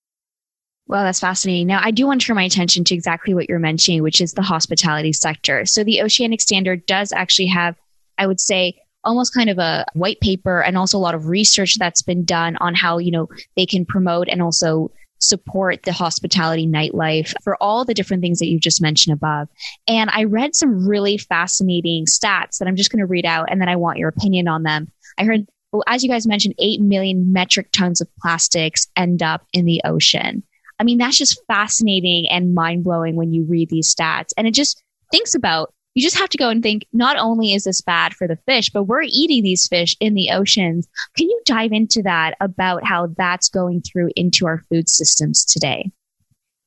well, 0.87 1.03
that's 1.03 1.19
fascinating. 1.19 1.67
Now, 1.67 1.79
I 1.81 1.91
do 1.91 2.05
want 2.05 2.21
to 2.21 2.27
turn 2.27 2.35
my 2.35 2.43
attention 2.43 2.83
to 2.85 2.95
exactly 2.95 3.33
what 3.33 3.47
you're 3.47 3.59
mentioning, 3.59 4.03
which 4.03 4.19
is 4.19 4.33
the 4.33 4.41
hospitality 4.41 5.13
sector. 5.13 5.65
So, 5.65 5.83
the 5.83 6.01
Oceanic 6.01 6.41
Standard 6.41 6.85
does 6.85 7.11
actually 7.11 7.47
have, 7.47 7.75
I 8.17 8.27
would 8.27 8.39
say, 8.39 8.75
almost 9.03 9.33
kind 9.33 9.49
of 9.49 9.57
a 9.57 9.85
white 9.93 10.19
paper 10.19 10.61
and 10.61 10.77
also 10.77 10.97
a 10.97 10.99
lot 10.99 11.15
of 11.15 11.27
research 11.27 11.77
that's 11.77 12.01
been 12.01 12.23
done 12.25 12.57
on 12.57 12.73
how, 12.75 12.97
you 12.97 13.11
know, 13.11 13.27
they 13.55 13.65
can 13.65 13.85
promote 13.85 14.27
and 14.29 14.41
also 14.41 14.91
support 15.19 15.83
the 15.83 15.93
hospitality 15.93 16.67
nightlife 16.67 17.33
for 17.43 17.55
all 17.61 17.85
the 17.85 17.93
different 17.93 18.21
things 18.21 18.39
that 18.39 18.47
you 18.47 18.59
just 18.59 18.81
mentioned 18.81 19.13
above. 19.13 19.47
And 19.87 20.09
I 20.11 20.25
read 20.25 20.55
some 20.55 20.87
really 20.87 21.17
fascinating 21.17 22.05
stats 22.05 22.57
that 22.57 22.67
I'm 22.67 22.75
just 22.75 22.91
going 22.91 22.99
to 22.99 23.05
read 23.05 23.25
out 23.25 23.49
and 23.49 23.61
then 23.61 23.69
I 23.69 23.77
want 23.77 23.99
your 23.99 24.09
opinion 24.09 24.47
on 24.47 24.63
them. 24.63 24.91
I 25.17 25.23
heard, 25.23 25.45
well, 25.71 25.83
as 25.87 26.03
you 26.03 26.09
guys 26.09 26.27
mentioned, 26.27 26.55
8 26.59 26.81
million 26.81 27.31
metric 27.31 27.69
tons 27.71 28.01
of 28.01 28.07
plastics 28.21 28.87
end 28.95 29.23
up 29.23 29.45
in 29.53 29.65
the 29.65 29.81
ocean. 29.85 30.43
I 30.79 30.83
mean, 30.83 30.97
that's 30.97 31.17
just 31.17 31.39
fascinating 31.47 32.27
and 32.29 32.53
mind 32.53 32.83
blowing 32.83 33.15
when 33.15 33.31
you 33.31 33.45
read 33.47 33.69
these 33.69 33.93
stats. 33.93 34.29
And 34.37 34.47
it 34.47 34.53
just 34.53 34.81
thinks 35.11 35.35
about, 35.35 35.73
you 35.95 36.01
just 36.01 36.17
have 36.17 36.29
to 36.29 36.37
go 36.37 36.49
and 36.49 36.63
think, 36.63 36.85
not 36.91 37.17
only 37.17 37.53
is 37.53 37.65
this 37.65 37.81
bad 37.81 38.13
for 38.15 38.27
the 38.27 38.37
fish, 38.47 38.71
but 38.71 38.85
we're 38.85 39.03
eating 39.03 39.43
these 39.43 39.67
fish 39.67 39.95
in 39.99 40.15
the 40.15 40.31
oceans. 40.31 40.87
Can 41.15 41.29
you 41.29 41.41
dive 41.45 41.71
into 41.71 42.01
that 42.01 42.35
about 42.41 42.83
how 42.83 43.07
that's 43.15 43.47
going 43.47 43.81
through 43.81 44.09
into 44.15 44.47
our 44.47 44.63
food 44.69 44.89
systems 44.89 45.45
today? 45.45 45.91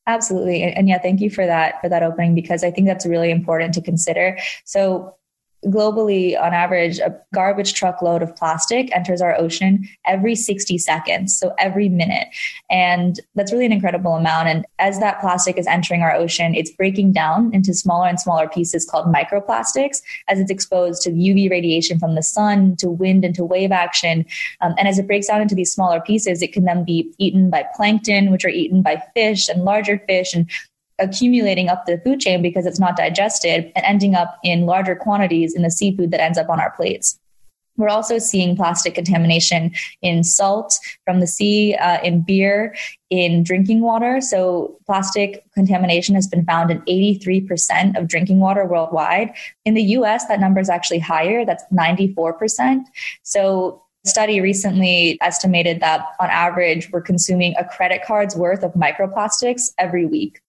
Absolutely. 0.06 0.62
And 0.62 0.88
yeah, 0.88 0.98
thank 0.98 1.20
you 1.20 1.30
for 1.30 1.44
that, 1.44 1.80
for 1.80 1.88
that 1.88 2.04
opening, 2.04 2.36
because 2.36 2.62
I 2.62 2.70
think 2.70 2.86
that's 2.86 3.04
really 3.04 3.32
important 3.32 3.74
to 3.74 3.82
consider. 3.82 4.38
So 4.64 5.16
globally, 5.64 6.40
on 6.40 6.52
average, 6.52 6.98
a 6.98 7.18
garbage 7.34 7.74
truckload 7.74 8.22
of 8.22 8.34
plastic 8.36 8.94
enters 8.94 9.20
our 9.20 9.36
ocean 9.36 9.88
every 10.04 10.34
60 10.34 10.78
seconds, 10.78 11.36
so 11.36 11.54
every 11.58 11.88
minute. 11.88 12.28
And 12.70 13.20
that's 13.34 13.52
really 13.52 13.66
an 13.66 13.72
incredible 13.72 14.14
amount. 14.14 14.48
And 14.48 14.66
as 14.78 15.00
that 15.00 15.20
plastic 15.20 15.56
is 15.58 15.66
entering 15.66 16.02
our 16.02 16.14
ocean, 16.14 16.54
it's 16.54 16.70
breaking 16.70 17.12
down 17.12 17.52
into 17.54 17.74
smaller 17.74 18.06
and 18.06 18.20
smaller 18.20 18.48
pieces 18.48 18.84
called 18.84 19.12
microplastics 19.12 20.02
as 20.28 20.38
it's 20.38 20.50
exposed 20.50 21.02
to 21.02 21.10
UV 21.10 21.50
radiation 21.50 21.98
from 21.98 22.14
the 22.14 22.22
sun, 22.22 22.76
to 22.76 22.90
wind, 22.90 23.24
and 23.24 23.34
to 23.34 23.44
wave 23.44 23.72
action. 23.72 24.24
Um, 24.60 24.74
and 24.78 24.86
as 24.86 24.98
it 24.98 25.06
breaks 25.06 25.26
down 25.26 25.40
into 25.40 25.54
these 25.54 25.72
smaller 25.72 26.00
pieces, 26.00 26.42
it 26.42 26.52
can 26.52 26.64
then 26.64 26.84
be 26.84 27.12
eaten 27.18 27.50
by 27.50 27.66
plankton, 27.74 28.30
which 28.30 28.44
are 28.44 28.50
eaten 28.50 28.82
by 28.82 29.02
fish 29.14 29.48
and 29.48 29.64
larger 29.64 29.98
fish. 29.98 30.34
And 30.34 30.48
accumulating 30.98 31.68
up 31.68 31.86
the 31.86 31.98
food 31.98 32.20
chain 32.20 32.42
because 32.42 32.66
it's 32.66 32.80
not 32.80 32.96
digested 32.96 33.72
and 33.74 33.84
ending 33.84 34.14
up 34.14 34.38
in 34.42 34.66
larger 34.66 34.96
quantities 34.96 35.54
in 35.54 35.62
the 35.62 35.70
seafood 35.70 36.10
that 36.10 36.20
ends 36.20 36.38
up 36.38 36.48
on 36.48 36.60
our 36.60 36.70
plates. 36.70 37.18
We're 37.76 37.88
also 37.88 38.18
seeing 38.18 38.56
plastic 38.56 38.94
contamination 38.94 39.72
in 40.02 40.24
salt 40.24 40.78
from 41.04 41.20
the 41.20 41.26
sea, 41.26 41.74
uh, 41.74 42.00
in 42.02 42.22
beer, 42.22 42.74
in 43.10 43.42
drinking 43.42 43.80
water. 43.80 44.20
So, 44.20 44.76
plastic 44.86 45.44
contamination 45.52 46.14
has 46.14 46.26
been 46.26 46.44
found 46.44 46.70
in 46.70 46.80
83% 46.82 47.98
of 47.98 48.08
drinking 48.08 48.40
water 48.40 48.64
worldwide. 48.64 49.34
In 49.64 49.74
the 49.74 49.82
US, 49.82 50.26
that 50.26 50.40
number 50.40 50.60
is 50.60 50.70
actually 50.70 51.00
higher, 51.00 51.44
that's 51.44 51.64
94%. 51.72 52.84
So, 53.22 53.82
a 54.04 54.08
study 54.08 54.40
recently 54.40 55.18
estimated 55.20 55.80
that 55.80 56.06
on 56.20 56.30
average, 56.30 56.90
we're 56.92 57.02
consuming 57.02 57.54
a 57.58 57.64
credit 57.64 58.02
card's 58.06 58.36
worth 58.36 58.62
of 58.62 58.72
microplastics 58.74 59.70
every 59.78 60.06
week. 60.06 60.40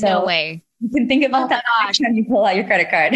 So 0.00 0.06
no 0.06 0.24
way. 0.24 0.62
You 0.80 0.88
can 0.88 1.08
think 1.08 1.24
about 1.24 1.44
oh 1.44 1.48
that 1.48 1.64
next 1.84 1.98
time 1.98 2.14
you 2.14 2.24
pull 2.24 2.44
out 2.44 2.56
your 2.56 2.64
credit 2.64 2.90
card. 2.90 3.14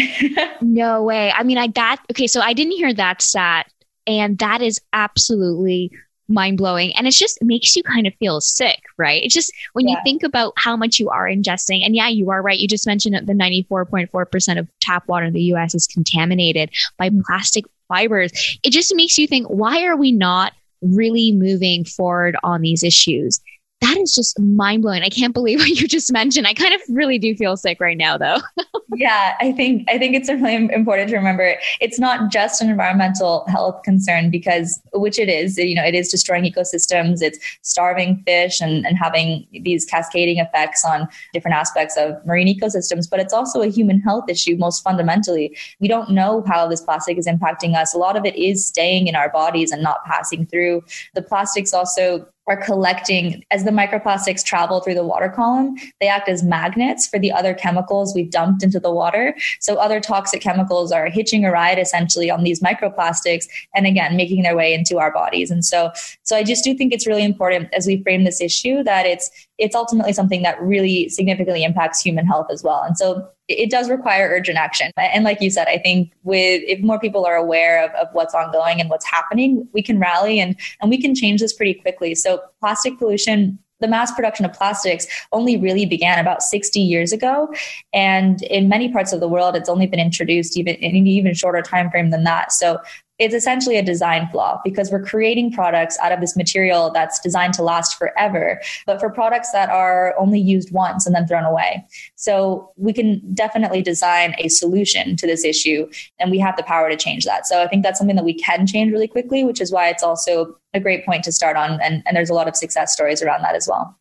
no 0.61 1.03
way. 1.03 1.31
I 1.31 1.43
mean, 1.43 1.57
I 1.57 1.67
that 1.69 1.97
okay. 2.11 2.27
So 2.27 2.41
I 2.41 2.53
didn't 2.53 2.73
hear 2.73 2.93
that 2.93 3.21
stat, 3.21 3.71
and 4.05 4.37
that 4.37 4.61
is 4.61 4.79
absolutely 4.93 5.91
mind 6.27 6.57
blowing. 6.57 6.95
And 6.95 7.07
it 7.07 7.11
just 7.11 7.37
makes 7.41 7.75
you 7.75 7.83
kind 7.83 8.07
of 8.07 8.13
feel 8.15 8.41
sick, 8.41 8.81
right? 8.97 9.23
It's 9.23 9.33
just 9.33 9.51
when 9.73 9.87
yeah. 9.87 9.95
you 9.95 9.97
think 10.03 10.23
about 10.23 10.53
how 10.57 10.75
much 10.75 10.99
you 10.99 11.09
are 11.09 11.27
ingesting, 11.27 11.83
and 11.83 11.95
yeah, 11.95 12.07
you 12.07 12.29
are 12.29 12.41
right. 12.41 12.59
You 12.59 12.67
just 12.67 12.87
mentioned 12.87 13.15
that 13.15 13.25
the 13.25 13.33
94.4% 13.33 14.59
of 14.59 14.67
tap 14.81 15.07
water 15.07 15.25
in 15.25 15.33
the 15.33 15.43
US 15.53 15.73
is 15.73 15.87
contaminated 15.87 16.69
by 16.97 17.09
mm-hmm. 17.09 17.21
plastic 17.25 17.65
fibers. 17.87 18.31
It 18.63 18.71
just 18.71 18.95
makes 18.95 19.17
you 19.17 19.27
think, 19.27 19.47
why 19.47 19.85
are 19.85 19.97
we 19.97 20.11
not 20.11 20.53
really 20.81 21.31
moving 21.31 21.83
forward 21.83 22.35
on 22.43 22.61
these 22.61 22.83
issues? 22.83 23.39
That 23.85 23.97
is 23.97 24.13
just 24.13 24.39
mind 24.39 24.81
blowing. 24.81 25.03
I 25.03 25.09
can't 25.09 25.33
believe 25.33 25.59
what 25.59 25.69
you 25.69 25.87
just 25.87 26.11
mentioned. 26.11 26.47
I 26.47 26.53
kind 26.53 26.73
of 26.73 26.81
really 26.89 27.19
do 27.19 27.35
feel 27.35 27.55
sick 27.55 27.79
right 27.79 27.97
now, 27.97 28.17
though. 28.17 28.37
yeah, 28.95 29.35
I 29.39 29.51
think 29.51 29.87
I 29.89 29.97
think 29.97 30.15
it's 30.15 30.29
really 30.29 30.55
important 30.73 31.09
to 31.09 31.15
remember 31.15 31.55
it's 31.79 31.99
not 31.99 32.31
just 32.31 32.61
an 32.61 32.69
environmental 32.69 33.45
health 33.47 33.81
concern 33.83 34.31
because, 34.31 34.79
which 34.93 35.19
it 35.19 35.29
is, 35.29 35.57
you 35.57 35.75
know, 35.75 35.83
it 35.83 35.93
is 35.93 36.09
destroying 36.09 36.43
ecosystems. 36.43 37.21
It's 37.21 37.39
starving 37.61 38.17
fish 38.25 38.59
and, 38.59 38.85
and 38.85 38.97
having 38.97 39.47
these 39.51 39.85
cascading 39.85 40.39
effects 40.39 40.83
on 40.83 41.07
different 41.33 41.55
aspects 41.55 41.95
of 41.97 42.25
marine 42.25 42.47
ecosystems. 42.47 43.09
But 43.09 43.19
it's 43.19 43.33
also 43.33 43.61
a 43.61 43.67
human 43.67 43.99
health 44.01 44.25
issue. 44.29 44.55
Most 44.57 44.83
fundamentally, 44.83 45.55
we 45.79 45.87
don't 45.87 46.09
know 46.09 46.43
how 46.47 46.67
this 46.67 46.81
plastic 46.81 47.17
is 47.17 47.27
impacting 47.27 47.75
us. 47.75 47.93
A 47.93 47.97
lot 47.97 48.17
of 48.17 48.25
it 48.25 48.35
is 48.35 48.65
staying 48.65 49.07
in 49.07 49.15
our 49.15 49.29
bodies 49.29 49.71
and 49.71 49.83
not 49.83 50.03
passing 50.05 50.45
through. 50.45 50.83
The 51.13 51.21
plastics 51.21 51.73
also 51.73 52.27
are 52.47 52.57
collecting 52.57 53.43
as 53.51 53.63
the 53.63 53.71
microplastics 53.71 54.43
travel 54.43 54.79
through 54.79 54.93
the 54.93 55.03
water 55.03 55.29
column 55.29 55.75
they 55.99 56.07
act 56.07 56.29
as 56.29 56.43
magnets 56.43 57.07
for 57.07 57.19
the 57.19 57.31
other 57.31 57.53
chemicals 57.53 58.13
we've 58.13 58.31
dumped 58.31 58.63
into 58.63 58.79
the 58.79 58.91
water. 58.91 59.35
So 59.59 59.75
other 59.75 59.99
toxic 59.99 60.41
chemicals 60.41 60.91
are 60.91 61.09
hitching 61.09 61.45
a 61.45 61.51
ride 61.51 61.79
essentially 61.79 62.29
on 62.29 62.43
these 62.43 62.61
microplastics 62.61 63.45
and 63.73 63.87
again 63.87 64.15
making 64.15 64.43
their 64.43 64.55
way 64.55 64.73
into 64.73 64.97
our 64.99 65.11
bodies. 65.11 65.51
And 65.51 65.63
so 65.63 65.91
so 66.23 66.35
i 66.35 66.43
just 66.43 66.63
do 66.63 66.73
think 66.73 66.93
it's 66.93 67.07
really 67.07 67.23
important 67.23 67.69
as 67.73 67.87
we 67.87 68.01
frame 68.03 68.23
this 68.23 68.41
issue 68.41 68.83
that 68.83 69.05
it's 69.05 69.29
it's 69.57 69.75
ultimately 69.75 70.13
something 70.13 70.41
that 70.43 70.59
really 70.61 71.09
significantly 71.09 71.63
impacts 71.63 72.01
human 72.01 72.25
health 72.25 72.47
as 72.51 72.63
well 72.63 72.81
and 72.81 72.97
so 72.97 73.27
it 73.47 73.69
does 73.69 73.89
require 73.89 74.27
urgent 74.29 74.57
action. 74.57 74.91
And 74.97 75.23
like 75.23 75.41
you 75.41 75.49
said, 75.49 75.67
I 75.67 75.77
think 75.77 76.11
with 76.23 76.63
if 76.65 76.81
more 76.81 76.99
people 76.99 77.25
are 77.25 77.35
aware 77.35 77.83
of, 77.83 77.91
of 77.91 78.07
what's 78.13 78.33
ongoing 78.33 78.81
and 78.81 78.89
what's 78.89 79.05
happening, 79.05 79.67
we 79.73 79.83
can 79.83 79.99
rally 79.99 80.39
and, 80.39 80.55
and 80.81 80.89
we 80.89 80.99
can 80.99 81.13
change 81.13 81.41
this 81.41 81.53
pretty 81.53 81.75
quickly. 81.75 82.15
So 82.15 82.41
plastic 82.59 82.97
pollution 82.97 83.59
the 83.81 83.87
mass 83.89 84.09
production 84.13 84.45
of 84.45 84.53
plastics 84.53 85.05
only 85.33 85.57
really 85.57 85.85
began 85.85 86.17
about 86.17 86.41
60 86.41 86.79
years 86.79 87.11
ago 87.11 87.53
and 87.91 88.41
in 88.43 88.69
many 88.69 88.89
parts 88.89 89.11
of 89.11 89.19
the 89.19 89.27
world 89.27 89.53
it's 89.53 89.67
only 89.67 89.85
been 89.85 89.99
introduced 89.99 90.57
even 90.57 90.75
in 90.75 90.95
an 90.95 91.05
even 91.05 91.33
shorter 91.33 91.61
time 91.61 91.91
frame 91.91 92.09
than 92.09 92.23
that 92.23 92.53
so 92.53 92.79
it's 93.17 93.33
essentially 93.33 93.77
a 93.77 93.83
design 93.83 94.27
flaw 94.29 94.59
because 94.63 94.91
we're 94.91 95.03
creating 95.03 95.51
products 95.51 95.97
out 95.99 96.11
of 96.11 96.19
this 96.19 96.35
material 96.35 96.91
that's 96.91 97.19
designed 97.19 97.53
to 97.53 97.63
last 97.63 97.97
forever, 97.97 98.61
but 98.85 98.99
for 98.99 99.09
products 99.09 99.51
that 99.51 99.69
are 99.69 100.13
only 100.19 100.39
used 100.39 100.71
once 100.73 101.05
and 101.05 101.15
then 101.15 101.25
thrown 101.25 101.45
away. 101.45 101.85
So 102.15 102.71
we 102.75 102.91
can 102.91 103.21
definitely 103.33 103.81
design 103.81 104.35
a 104.37 104.49
solution 104.49 105.15
to 105.15 105.27
this 105.27 105.45
issue, 105.45 105.89
and 106.19 106.29
we 106.29 106.39
have 106.39 106.57
the 106.57 106.63
power 106.63 106.89
to 106.89 106.97
change 106.97 107.23
that. 107.25 107.47
So 107.47 107.63
I 107.63 107.67
think 107.67 107.83
that's 107.83 107.97
something 107.97 108.17
that 108.17 108.25
we 108.25 108.33
can 108.33 108.67
change 108.67 108.91
really 108.91 109.07
quickly, 109.07 109.45
which 109.45 109.61
is 109.61 109.71
why 109.71 109.87
it's 109.87 110.03
also 110.03 110.57
a 110.73 110.79
great 110.79 111.05
point 111.05 111.23
to 111.23 111.31
start 111.31 111.55
on. 111.55 111.79
And, 111.81 112.03
and 112.05 112.17
there's 112.17 112.29
a 112.29 112.33
lot 112.33 112.49
of 112.49 112.55
success 112.55 112.91
stories 112.91 113.21
around 113.21 113.43
that 113.43 113.55
as 113.55 113.67
well. 113.67 113.97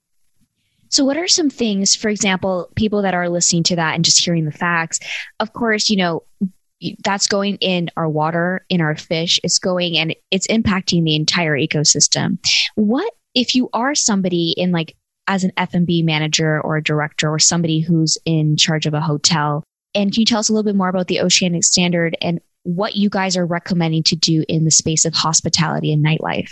So, 0.89 1.05
what 1.05 1.17
are 1.17 1.27
some 1.27 1.51
things, 1.51 1.97
for 1.97 2.09
example, 2.09 2.69
people 2.77 3.03
that 3.03 3.15
are 3.15 3.29
listening 3.29 3.65
to 3.65 3.77
that 3.77 3.95
and 3.95 4.05
just 4.05 4.25
hearing 4.25 4.45
the 4.45 4.53
facts? 4.53 5.01
Of 5.41 5.53
course, 5.53 5.91
you 5.91 5.97
know, 5.97 6.23
that's 7.05 7.27
going 7.27 7.57
in 7.57 7.91
our 7.97 8.09
water, 8.09 8.65
in 8.69 8.81
our 8.81 8.97
fish. 8.97 9.41
It's 9.43 9.59
going 9.59 9.97
and 9.97 10.15
it's 10.31 10.47
impacting 10.49 11.05
the 11.05 11.17
entire 11.17 11.57
ecosystem. 11.57 12.39
What 12.75 13.13
if 13.35 13.55
you 13.55 13.69
are 13.73 13.95
somebody 13.95 14.55
in 14.57 14.73
like 14.73 14.97
as 15.27 15.45
an 15.45 15.53
F&B 15.57 16.03
manager 16.03 16.61
or 16.61 16.77
a 16.77 16.83
director 16.83 17.31
or 17.31 17.39
somebody 17.39 17.81
who's 17.81 18.19
in 18.25 18.57
charge 18.57 18.87
of 18.87 18.95
a 18.95 19.01
hotel? 19.01 19.65
And 19.95 20.13
can 20.13 20.21
you 20.21 20.27
tell 20.27 20.41
us 20.41 20.49
a 20.49 20.53
little 20.53 20.65
bit 20.65 20.77
more 20.77 20.89
about 20.89 21.07
the 21.07 21.21
Oceanic 21.21 21.65
Standard 21.65 22.17
and 22.21 22.41
what 22.65 22.97
you 22.97 23.09
guys 23.09 23.37
are 23.37 23.47
recommending 23.47 24.03
to 24.05 24.17
do 24.17 24.45
in 24.49 24.65
the 24.65 24.71
space 24.71 25.05
of 25.05 25.15
hospitality 25.15 25.93
and 25.93 26.05
nightlife? 26.05 26.51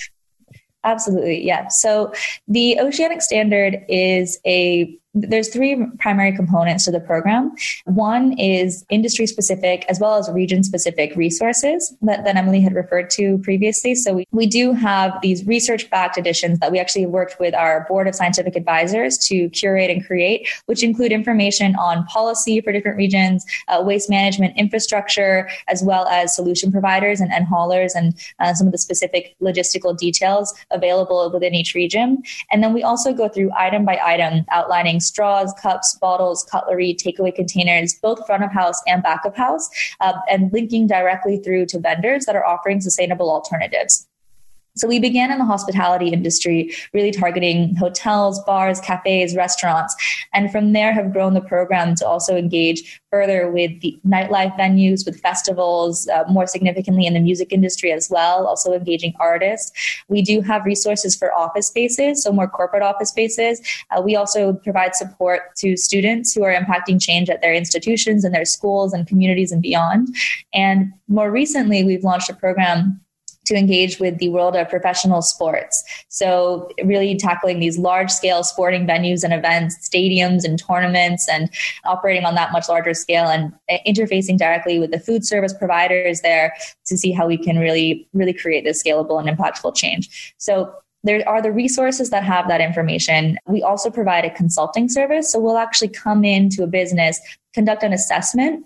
Absolutely. 0.84 1.44
Yeah. 1.44 1.68
So 1.68 2.12
the 2.48 2.78
Oceanic 2.80 3.22
Standard 3.22 3.78
is 3.88 4.38
a 4.46 4.96
there's 5.14 5.49
three 5.49 5.87
primary 5.99 6.35
components 6.35 6.87
to 6.87 6.90
the 6.90 7.00
program. 7.00 7.52
One 7.85 8.38
is 8.38 8.85
industry 8.88 9.26
specific 9.26 9.85
as 9.88 10.00
well 10.00 10.14
as 10.14 10.31
region 10.31 10.64
specific 10.64 11.14
resources 11.16 11.95
that, 12.00 12.25
that 12.25 12.37
Emily 12.37 12.62
had 12.62 12.75
referred 12.75 13.11
to 13.11 13.37
previously. 13.38 13.95
So 13.95 14.14
we, 14.14 14.26
we 14.31 14.47
do 14.47 14.73
have 14.73 15.21
these 15.21 15.47
research 15.47 15.90
backed 15.90 16.16
editions 16.16 16.61
that 16.61 16.73
we 16.73 16.81
actually 16.81 17.04
worked 17.04 17.38
with 17.38 17.54
our 17.54 17.85
board 17.88 18.09
of 18.09 18.14
scientific 18.14 18.57
advisors 18.57 19.19
to 19.26 19.50
curate 19.50 19.90
and 19.90 20.04
create, 20.07 20.49
which 20.64 20.83
include 20.83 21.12
information 21.12 21.76
on 21.76 22.07
policy 22.07 22.62
for 22.62 22.73
different 22.73 22.97
regions, 22.97 23.45
uh, 23.69 23.83
waste 23.85 24.09
management 24.09 24.57
infrastructure, 24.57 25.49
as 25.69 25.83
well 25.83 26.07
as 26.07 26.35
solution 26.35 26.73
providers 26.73 27.21
and, 27.21 27.31
and 27.33 27.47
haulers 27.47 27.95
and 27.95 28.14
uh, 28.38 28.54
some 28.54 28.66
of 28.66 28.73
the 28.73 28.78
specific 28.78 29.37
logistical 29.42 29.97
details 29.97 30.54
available 30.71 31.31
within 31.31 31.54
each 31.54 31.75
region. 31.75 32.23
And 32.50 32.62
then 32.62 32.73
we 32.73 32.83
also 32.83 33.12
go 33.12 33.28
through 33.28 33.50
item 33.54 33.85
by 33.85 34.00
item 34.02 34.47
outlining 34.50 35.01
straws, 35.02 35.52
cups, 35.61 35.97
bottles, 36.00 36.44
cutlery, 36.44 36.94
takeaway 36.94 37.35
containers, 37.35 37.94
both 38.02 38.25
front 38.26 38.44
of 38.44 38.52
house 38.52 38.80
and 38.87 39.02
back 39.02 39.25
of 39.25 39.35
house, 39.37 39.68
uh, 40.00 40.14
and 40.30 40.52
linking 40.52 40.87
directly 40.87 41.38
through 41.38 41.66
to 41.66 41.78
vendors 41.78 42.25
that 42.26 42.37
are 42.37 42.47
offering 42.47 42.80
sustainable 42.80 43.30
alternatives. 43.30 44.06
So 44.74 44.88
we 44.88 44.98
began 44.98 45.30
in 45.30 45.38
the 45.38 45.44
hospitality 45.44 46.08
industry, 46.08 46.72
really 46.94 47.10
targeting 47.10 47.76
hotels, 47.76 48.42
bars, 48.44 48.80
cafes, 48.80 49.36
restaurants, 49.36 49.94
and 50.32 50.50
from 50.50 50.72
there 50.72 50.94
have 50.94 51.12
grown 51.12 51.34
the 51.34 51.42
program 51.42 51.94
to 51.96 52.06
also 52.06 52.36
engage 52.36 53.00
further 53.10 53.50
with 53.50 53.78
the 53.82 54.00
nightlife 54.06 54.56
venues, 54.56 55.04
with 55.04 55.20
festivals, 55.20 56.08
uh, 56.08 56.24
more 56.26 56.46
significantly 56.46 57.04
in 57.04 57.12
the 57.12 57.20
music 57.20 57.52
industry 57.52 57.92
as 57.92 58.08
well, 58.08 58.46
also 58.46 58.72
engaging 58.72 59.12
artists. 59.20 59.70
We 60.08 60.22
do 60.22 60.40
have 60.40 60.64
resources 60.64 61.14
for 61.14 61.34
office 61.34 61.66
spaces, 61.66 62.22
so 62.22 62.32
more 62.32 62.48
corporate 62.48 62.82
office 62.82 63.10
spaces. 63.10 63.60
Uh, 63.90 64.00
we 64.00 64.16
also 64.16 64.54
provide 64.54 64.94
support 64.94 65.54
to 65.56 65.76
students 65.76 66.32
who 66.32 66.44
are 66.44 66.54
impacting 66.54 66.98
change 66.98 67.28
at 67.28 67.42
their 67.42 67.52
institutions 67.52 68.24
and 68.24 68.34
their 68.34 68.46
schools 68.46 68.94
and 68.94 69.06
communities 69.06 69.52
and 69.52 69.60
beyond. 69.60 70.08
And 70.54 70.94
more 71.08 71.30
recently, 71.30 71.84
we've 71.84 72.04
launched 72.04 72.30
a 72.30 72.34
program 72.34 73.01
to 73.44 73.54
engage 73.54 73.99
with 73.99 74.18
the 74.18 74.28
world 74.28 74.54
of 74.56 74.68
professional 74.68 75.22
sports. 75.22 75.82
So, 76.08 76.70
really 76.84 77.16
tackling 77.16 77.61
these 77.61 77.78
large 77.78 78.11
scale 78.11 78.44
sporting 78.44 78.87
venues 78.87 79.25
and 79.25 79.32
events, 79.32 79.76
stadiums 79.88 80.44
and 80.44 80.58
tournaments, 80.58 81.28
and 81.28 81.50
operating 81.84 82.25
on 82.25 82.34
that 82.37 82.52
much 82.52 82.68
larger 82.68 82.94
scale 82.94 83.26
and 83.26 83.52
eh, 83.68 83.78
interfacing 83.87 84.38
directly 84.38 84.78
with 84.78 84.90
the 84.90 85.00
food 85.00 85.26
service 85.26 85.52
providers 85.52 86.20
there 86.20 86.54
to 86.87 86.96
see 86.96 87.12
how 87.12 87.26
we 87.26 87.37
can 87.37 87.58
really, 87.58 88.06
really 88.12 88.32
create 88.32 88.64
this 88.64 88.82
scalable 88.82 89.18
and 89.18 89.28
impactful 89.28 89.75
change. 89.75 90.34
So, 90.38 90.72
there 91.04 91.28
are 91.28 91.42
the 91.42 91.50
resources 91.50 92.11
that 92.11 92.22
have 92.22 92.46
that 92.46 92.61
information. 92.61 93.37
We 93.49 93.62
also 93.62 93.90
provide 93.90 94.25
a 94.25 94.30
consulting 94.30 94.88
service. 94.88 95.32
So 95.32 95.40
we'll 95.40 95.58
actually 95.58 95.88
come 95.88 96.25
into 96.25 96.62
a 96.62 96.68
business, 96.68 97.20
conduct 97.54 97.82
an 97.82 97.92
assessment 97.92 98.64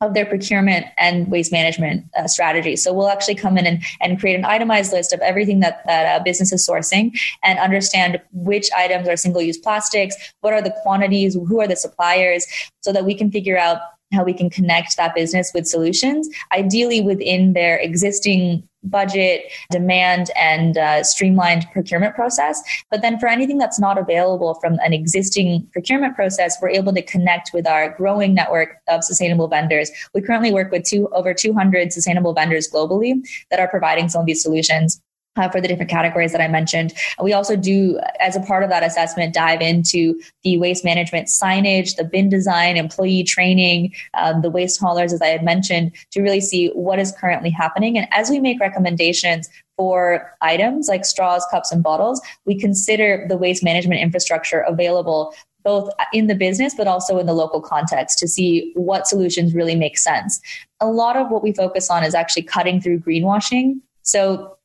of 0.00 0.14
their 0.14 0.26
procurement 0.26 0.86
and 0.96 1.28
waste 1.28 1.50
management 1.50 2.04
uh, 2.16 2.28
strategy. 2.28 2.76
So 2.76 2.92
we'll 2.92 3.08
actually 3.08 3.34
come 3.34 3.58
in 3.58 3.66
and, 3.66 3.82
and 4.00 4.18
create 4.20 4.36
an 4.36 4.44
itemized 4.44 4.92
list 4.92 5.12
of 5.12 5.20
everything 5.20 5.60
that, 5.60 5.82
that 5.86 6.24
business 6.24 6.52
is 6.52 6.66
sourcing 6.66 7.18
and 7.42 7.58
understand 7.58 8.20
which 8.32 8.68
items 8.76 9.08
are 9.08 9.16
single 9.16 9.42
use 9.42 9.58
plastics, 9.58 10.14
what 10.40 10.52
are 10.52 10.62
the 10.62 10.74
quantities, 10.82 11.34
who 11.34 11.60
are 11.60 11.66
the 11.66 11.76
suppliers, 11.76 12.46
so 12.80 12.92
that 12.92 13.04
we 13.04 13.14
can 13.14 13.30
figure 13.30 13.58
out 13.58 13.80
how 14.12 14.24
we 14.24 14.32
can 14.32 14.48
connect 14.48 14.96
that 14.96 15.14
business 15.14 15.50
with 15.52 15.66
solutions, 15.66 16.28
ideally 16.52 17.00
within 17.00 17.52
their 17.52 17.76
existing 17.78 18.67
budget, 18.84 19.44
demand, 19.70 20.30
and 20.36 20.78
uh, 20.78 21.02
streamlined 21.02 21.66
procurement 21.72 22.14
process. 22.14 22.62
But 22.90 23.02
then 23.02 23.18
for 23.18 23.28
anything 23.28 23.58
that's 23.58 23.80
not 23.80 23.98
available 23.98 24.54
from 24.54 24.78
an 24.84 24.92
existing 24.92 25.68
procurement 25.72 26.14
process, 26.14 26.56
we're 26.60 26.70
able 26.70 26.92
to 26.94 27.02
connect 27.02 27.50
with 27.52 27.66
our 27.66 27.90
growing 27.90 28.34
network 28.34 28.76
of 28.88 29.04
sustainable 29.04 29.48
vendors. 29.48 29.90
We 30.14 30.22
currently 30.22 30.52
work 30.52 30.70
with 30.70 30.84
two, 30.84 31.08
over 31.08 31.34
200 31.34 31.92
sustainable 31.92 32.34
vendors 32.34 32.68
globally 32.70 33.20
that 33.50 33.60
are 33.60 33.68
providing 33.68 34.08
some 34.08 34.20
of 34.20 34.26
these 34.26 34.42
solutions 34.42 35.00
uh, 35.38 35.48
for 35.48 35.60
the 35.60 35.68
different 35.68 35.90
categories 35.90 36.32
that 36.32 36.40
I 36.40 36.48
mentioned. 36.48 36.92
We 37.22 37.32
also 37.32 37.56
do, 37.56 37.98
as 38.20 38.36
a 38.36 38.40
part 38.40 38.62
of 38.62 38.70
that 38.70 38.82
assessment, 38.82 39.34
dive 39.34 39.60
into 39.60 40.20
the 40.42 40.58
waste 40.58 40.84
management 40.84 41.28
signage, 41.28 41.96
the 41.96 42.04
bin 42.04 42.28
design, 42.28 42.76
employee 42.76 43.24
training, 43.24 43.92
um, 44.14 44.42
the 44.42 44.50
waste 44.50 44.80
haulers, 44.80 45.12
as 45.12 45.22
I 45.22 45.28
had 45.28 45.44
mentioned, 45.44 45.92
to 46.12 46.22
really 46.22 46.40
see 46.40 46.68
what 46.68 46.98
is 46.98 47.12
currently 47.12 47.50
happening. 47.50 47.96
And 47.96 48.08
as 48.10 48.30
we 48.30 48.40
make 48.40 48.60
recommendations 48.60 49.48
for 49.76 50.32
items 50.40 50.88
like 50.88 51.04
straws, 51.04 51.46
cups, 51.50 51.70
and 51.70 51.82
bottles, 51.82 52.20
we 52.44 52.58
consider 52.58 53.24
the 53.28 53.36
waste 53.36 53.62
management 53.62 54.00
infrastructure 54.00 54.60
available 54.60 55.34
both 55.64 55.90
in 56.12 56.28
the 56.28 56.34
business 56.34 56.74
but 56.74 56.86
also 56.86 57.18
in 57.18 57.26
the 57.26 57.34
local 57.34 57.60
context 57.60 58.18
to 58.18 58.26
see 58.26 58.72
what 58.74 59.06
solutions 59.06 59.54
really 59.54 59.74
make 59.74 59.98
sense. 59.98 60.40
A 60.80 60.86
lot 60.86 61.16
of 61.16 61.30
what 61.30 61.42
we 61.42 61.52
focus 61.52 61.90
on 61.90 62.04
is 62.04 62.14
actually 62.14 62.42
cutting 62.42 62.80
through 62.80 63.00
greenwashing. 63.00 63.80
So 64.02 64.57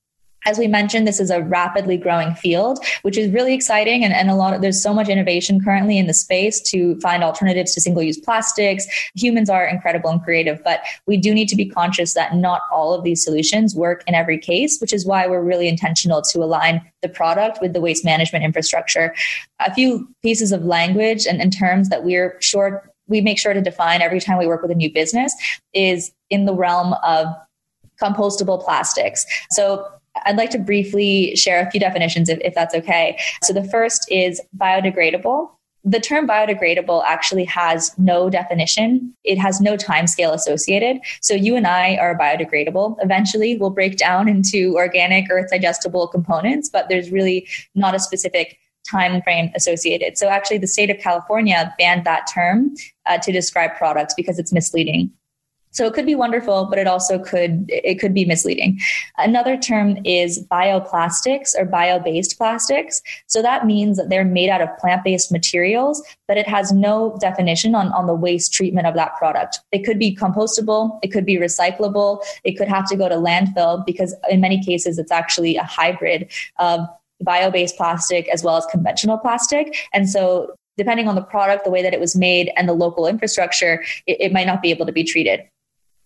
as 0.45 0.57
we 0.57 0.67
mentioned, 0.67 1.07
this 1.07 1.19
is 1.19 1.29
a 1.29 1.41
rapidly 1.41 1.97
growing 1.97 2.33
field, 2.35 2.83
which 3.03 3.17
is 3.17 3.31
really 3.31 3.53
exciting. 3.53 4.03
And, 4.03 4.13
and 4.13 4.29
a 4.29 4.35
lot 4.35 4.53
of, 4.53 4.61
there's 4.61 4.81
so 4.81 4.93
much 4.93 5.09
innovation 5.09 5.63
currently 5.63 5.97
in 5.97 6.07
the 6.07 6.13
space 6.13 6.61
to 6.71 6.99
find 6.99 7.23
alternatives 7.23 7.73
to 7.73 7.81
single 7.81 8.03
use 8.03 8.17
plastics. 8.17 8.85
Humans 9.15 9.49
are 9.49 9.65
incredible 9.65 10.09
and 10.09 10.23
creative, 10.23 10.63
but 10.63 10.81
we 11.07 11.17
do 11.17 11.33
need 11.33 11.49
to 11.49 11.55
be 11.55 11.65
conscious 11.67 12.13
that 12.13 12.35
not 12.35 12.61
all 12.71 12.93
of 12.93 13.03
these 13.03 13.23
solutions 13.23 13.75
work 13.75 14.03
in 14.07 14.15
every 14.15 14.37
case, 14.37 14.79
which 14.79 14.93
is 14.93 15.05
why 15.05 15.27
we're 15.27 15.41
really 15.41 15.67
intentional 15.67 16.21
to 16.21 16.43
align 16.43 16.81
the 17.01 17.09
product 17.09 17.59
with 17.61 17.73
the 17.73 17.81
waste 17.81 18.05
management 18.05 18.43
infrastructure. 18.43 19.13
A 19.59 19.73
few 19.73 20.07
pieces 20.21 20.51
of 20.51 20.65
language 20.65 21.25
and, 21.25 21.41
and 21.41 21.55
terms 21.57 21.89
that 21.89 22.03
we're 22.03 22.37
sure 22.41 22.89
we 23.07 23.21
make 23.21 23.37
sure 23.37 23.53
to 23.53 23.61
define 23.61 24.01
every 24.01 24.19
time 24.19 24.37
we 24.37 24.47
work 24.47 24.61
with 24.61 24.71
a 24.71 24.75
new 24.75 24.91
business 24.91 25.35
is 25.73 26.11
in 26.29 26.45
the 26.45 26.53
realm 26.53 26.93
of 27.03 27.27
compostable 28.01 28.63
plastics. 28.63 29.25
So 29.51 29.85
I'd 30.25 30.37
like 30.37 30.51
to 30.51 30.59
briefly 30.59 31.35
share 31.35 31.65
a 31.65 31.69
few 31.69 31.79
definitions 31.79 32.29
if, 32.29 32.39
if 32.41 32.53
that's 32.53 32.75
okay. 32.75 33.17
So 33.43 33.53
the 33.53 33.63
first 33.63 34.05
is 34.11 34.41
biodegradable. 34.57 35.49
The 35.85 35.99
term 35.99 36.27
biodegradable 36.27 37.03
actually 37.05 37.43
has 37.45 37.91
no 37.97 38.29
definition. 38.29 39.13
It 39.25 39.37
has 39.37 39.59
no 39.59 39.75
time 39.75 40.07
scale 40.07 40.31
associated. 40.31 41.01
So 41.21 41.33
you 41.33 41.57
and 41.57 41.67
I 41.67 41.97
are 41.97 42.17
biodegradable. 42.17 42.97
Eventually 43.01 43.57
we'll 43.57 43.69
break 43.69 43.97
down 43.97 44.29
into 44.29 44.75
organic 44.75 45.29
earth 45.29 45.49
digestible 45.51 46.07
components, 46.07 46.69
but 46.69 46.87
there's 46.87 47.11
really 47.11 47.47
not 47.75 47.95
a 47.95 47.99
specific 47.99 48.57
time 48.89 49.21
frame 49.23 49.51
associated. 49.55 50.17
So 50.17 50.29
actually 50.29 50.59
the 50.59 50.67
state 50.67 50.89
of 50.89 50.99
California 50.99 51.73
banned 51.77 52.05
that 52.05 52.27
term 52.33 52.75
uh, 53.05 53.17
to 53.17 53.31
describe 53.31 53.75
products 53.75 54.13
because 54.13 54.39
it's 54.39 54.53
misleading. 54.53 55.11
So 55.73 55.87
it 55.87 55.93
could 55.93 56.05
be 56.05 56.15
wonderful, 56.15 56.65
but 56.65 56.79
it 56.79 56.87
also 56.87 57.19
could 57.19 57.65
it 57.67 57.99
could 57.99 58.13
be 58.13 58.25
misleading. 58.25 58.79
Another 59.17 59.57
term 59.57 59.97
is 60.05 60.45
bioplastics 60.51 61.57
or 61.57 61.65
bio-based 61.65 62.37
plastics. 62.37 63.01
So 63.27 63.41
that 63.41 63.65
means 63.65 63.97
that 63.97 64.09
they're 64.09 64.23
made 64.23 64.49
out 64.49 64.61
of 64.61 64.69
plant-based 64.77 65.31
materials, 65.31 66.01
but 66.27 66.37
it 66.37 66.47
has 66.47 66.71
no 66.71 67.17
definition 67.19 67.75
on, 67.75 67.91
on 67.91 68.07
the 68.07 68.13
waste 68.13 68.53
treatment 68.53 68.87
of 68.87 68.93
that 68.95 69.15
product. 69.17 69.59
It 69.71 69.83
could 69.83 69.99
be 69.99 70.15
compostable, 70.15 70.99
it 71.01 71.07
could 71.07 71.25
be 71.25 71.37
recyclable, 71.37 72.23
it 72.43 72.53
could 72.53 72.67
have 72.67 72.87
to 72.89 72.95
go 72.95 73.09
to 73.09 73.15
landfill 73.15 73.85
because 73.85 74.15
in 74.29 74.41
many 74.41 74.63
cases 74.63 74.99
it's 74.99 75.11
actually 75.11 75.57
a 75.57 75.63
hybrid 75.63 76.31
of 76.59 76.87
bio-based 77.21 77.77
plastic 77.77 78.27
as 78.29 78.43
well 78.43 78.57
as 78.57 78.65
conventional 78.67 79.17
plastic. 79.17 79.75
And 79.93 80.09
so 80.09 80.53
depending 80.77 81.07
on 81.07 81.15
the 81.15 81.21
product, 81.21 81.63
the 81.63 81.71
way 81.71 81.81
that 81.81 81.93
it 81.93 81.99
was 81.99 82.15
made, 82.15 82.51
and 82.55 82.67
the 82.67 82.73
local 82.73 83.07
infrastructure, 83.07 83.83
it, 84.07 84.17
it, 84.19 84.33
might 84.33 84.47
not 84.47 84.61
be 84.61 84.71
able 84.71 84.85
to 84.85 84.91
be 84.91 85.03
treated. 85.03 85.41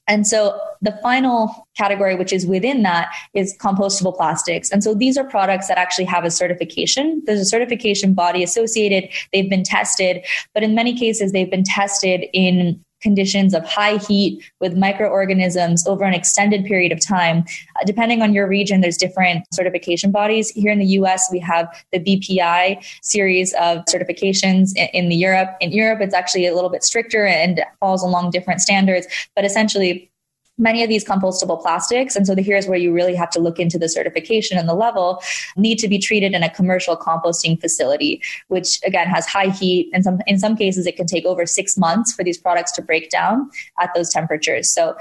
And 0.07 0.25
so 0.25 0.59
the 0.81 0.97
final 1.03 1.67
category, 1.75 2.15
which 2.15 2.31
is 2.31 2.45
within 2.45 2.83
that, 2.83 3.13
is 3.33 3.55
compostable 3.57 4.15
plastics. 4.15 4.71
And 4.71 4.83
so 4.83 4.93
these 4.93 5.17
are 5.17 5.23
products 5.23 5.67
that 5.67 5.77
actually 5.77 6.05
have 6.05 6.23
a 6.23 6.31
certification. 6.31 7.21
There's 7.25 7.41
a 7.41 7.45
certification 7.45 8.13
body 8.13 8.43
associated. 8.43 9.09
They've 9.33 9.49
been 9.49 9.63
tested, 9.63 10.23
but 10.53 10.63
in 10.63 10.75
many 10.75 10.97
cases, 10.97 11.31
they've 11.31 11.51
been 11.51 11.63
tested 11.63 12.25
in 12.33 12.83
conditions 13.01 13.53
of 13.53 13.63
high 13.65 13.97
heat 13.97 14.43
with 14.59 14.75
microorganisms 14.75 15.85
over 15.87 16.03
an 16.03 16.13
extended 16.13 16.65
period 16.65 16.91
of 16.91 17.05
time. 17.05 17.39
Uh, 17.75 17.85
depending 17.85 18.21
on 18.21 18.33
your 18.33 18.47
region, 18.47 18.81
there's 18.81 18.97
different 18.97 19.45
certification 19.53 20.11
bodies. 20.11 20.49
Here 20.49 20.71
in 20.71 20.79
the 20.79 20.85
US, 21.01 21.29
we 21.31 21.39
have 21.39 21.67
the 21.91 21.99
BPI 21.99 22.83
series 23.03 23.53
of 23.53 23.85
certifications 23.85 24.75
in, 24.75 24.87
in 24.93 25.09
the 25.09 25.15
Europe. 25.15 25.55
In 25.61 25.71
Europe, 25.71 26.01
it's 26.01 26.13
actually 26.13 26.47
a 26.47 26.55
little 26.55 26.69
bit 26.69 26.83
stricter 26.83 27.25
and 27.25 27.61
falls 27.79 28.03
along 28.03 28.31
different 28.31 28.61
standards, 28.61 29.07
but 29.35 29.45
essentially 29.45 30.09
many 30.57 30.83
of 30.83 30.89
these 30.89 31.05
compostable 31.05 31.61
plastics. 31.61 32.15
And 32.15 32.25
so 32.25 32.33
the, 32.33 32.41
here's 32.41 32.67
where 32.67 32.77
you 32.77 32.91
really 32.91 33.15
have 33.15 33.29
to 33.31 33.39
look 33.39 33.59
into 33.59 33.77
the 33.77 33.89
certification 33.89 34.57
and 34.57 34.67
the 34.67 34.73
level 34.73 35.21
need 35.55 35.77
to 35.79 35.87
be 35.87 35.99
treated 35.99 36.33
in 36.33 36.43
a 36.43 36.49
commercial 36.49 36.97
composting 36.97 37.59
facility 37.59 38.21
which 38.47 38.79
again 38.83 39.07
has 39.07 39.25
high 39.25 39.49
heat. 39.49 39.89
And 39.93 40.03
some 40.03 40.19
in 40.27 40.39
some 40.39 40.55
cases 40.55 40.85
it 40.87 40.95
can 40.95 41.07
take 41.07 41.25
over 41.25 41.45
six 41.45 41.77
months 41.77 42.13
for 42.13 42.23
these 42.23 42.37
products 42.37 42.71
to 42.73 42.81
break 42.81 43.09
down 43.09 43.49
at 43.79 43.93
those 43.93 44.09
temperatures. 44.09 44.69
So 44.69 44.95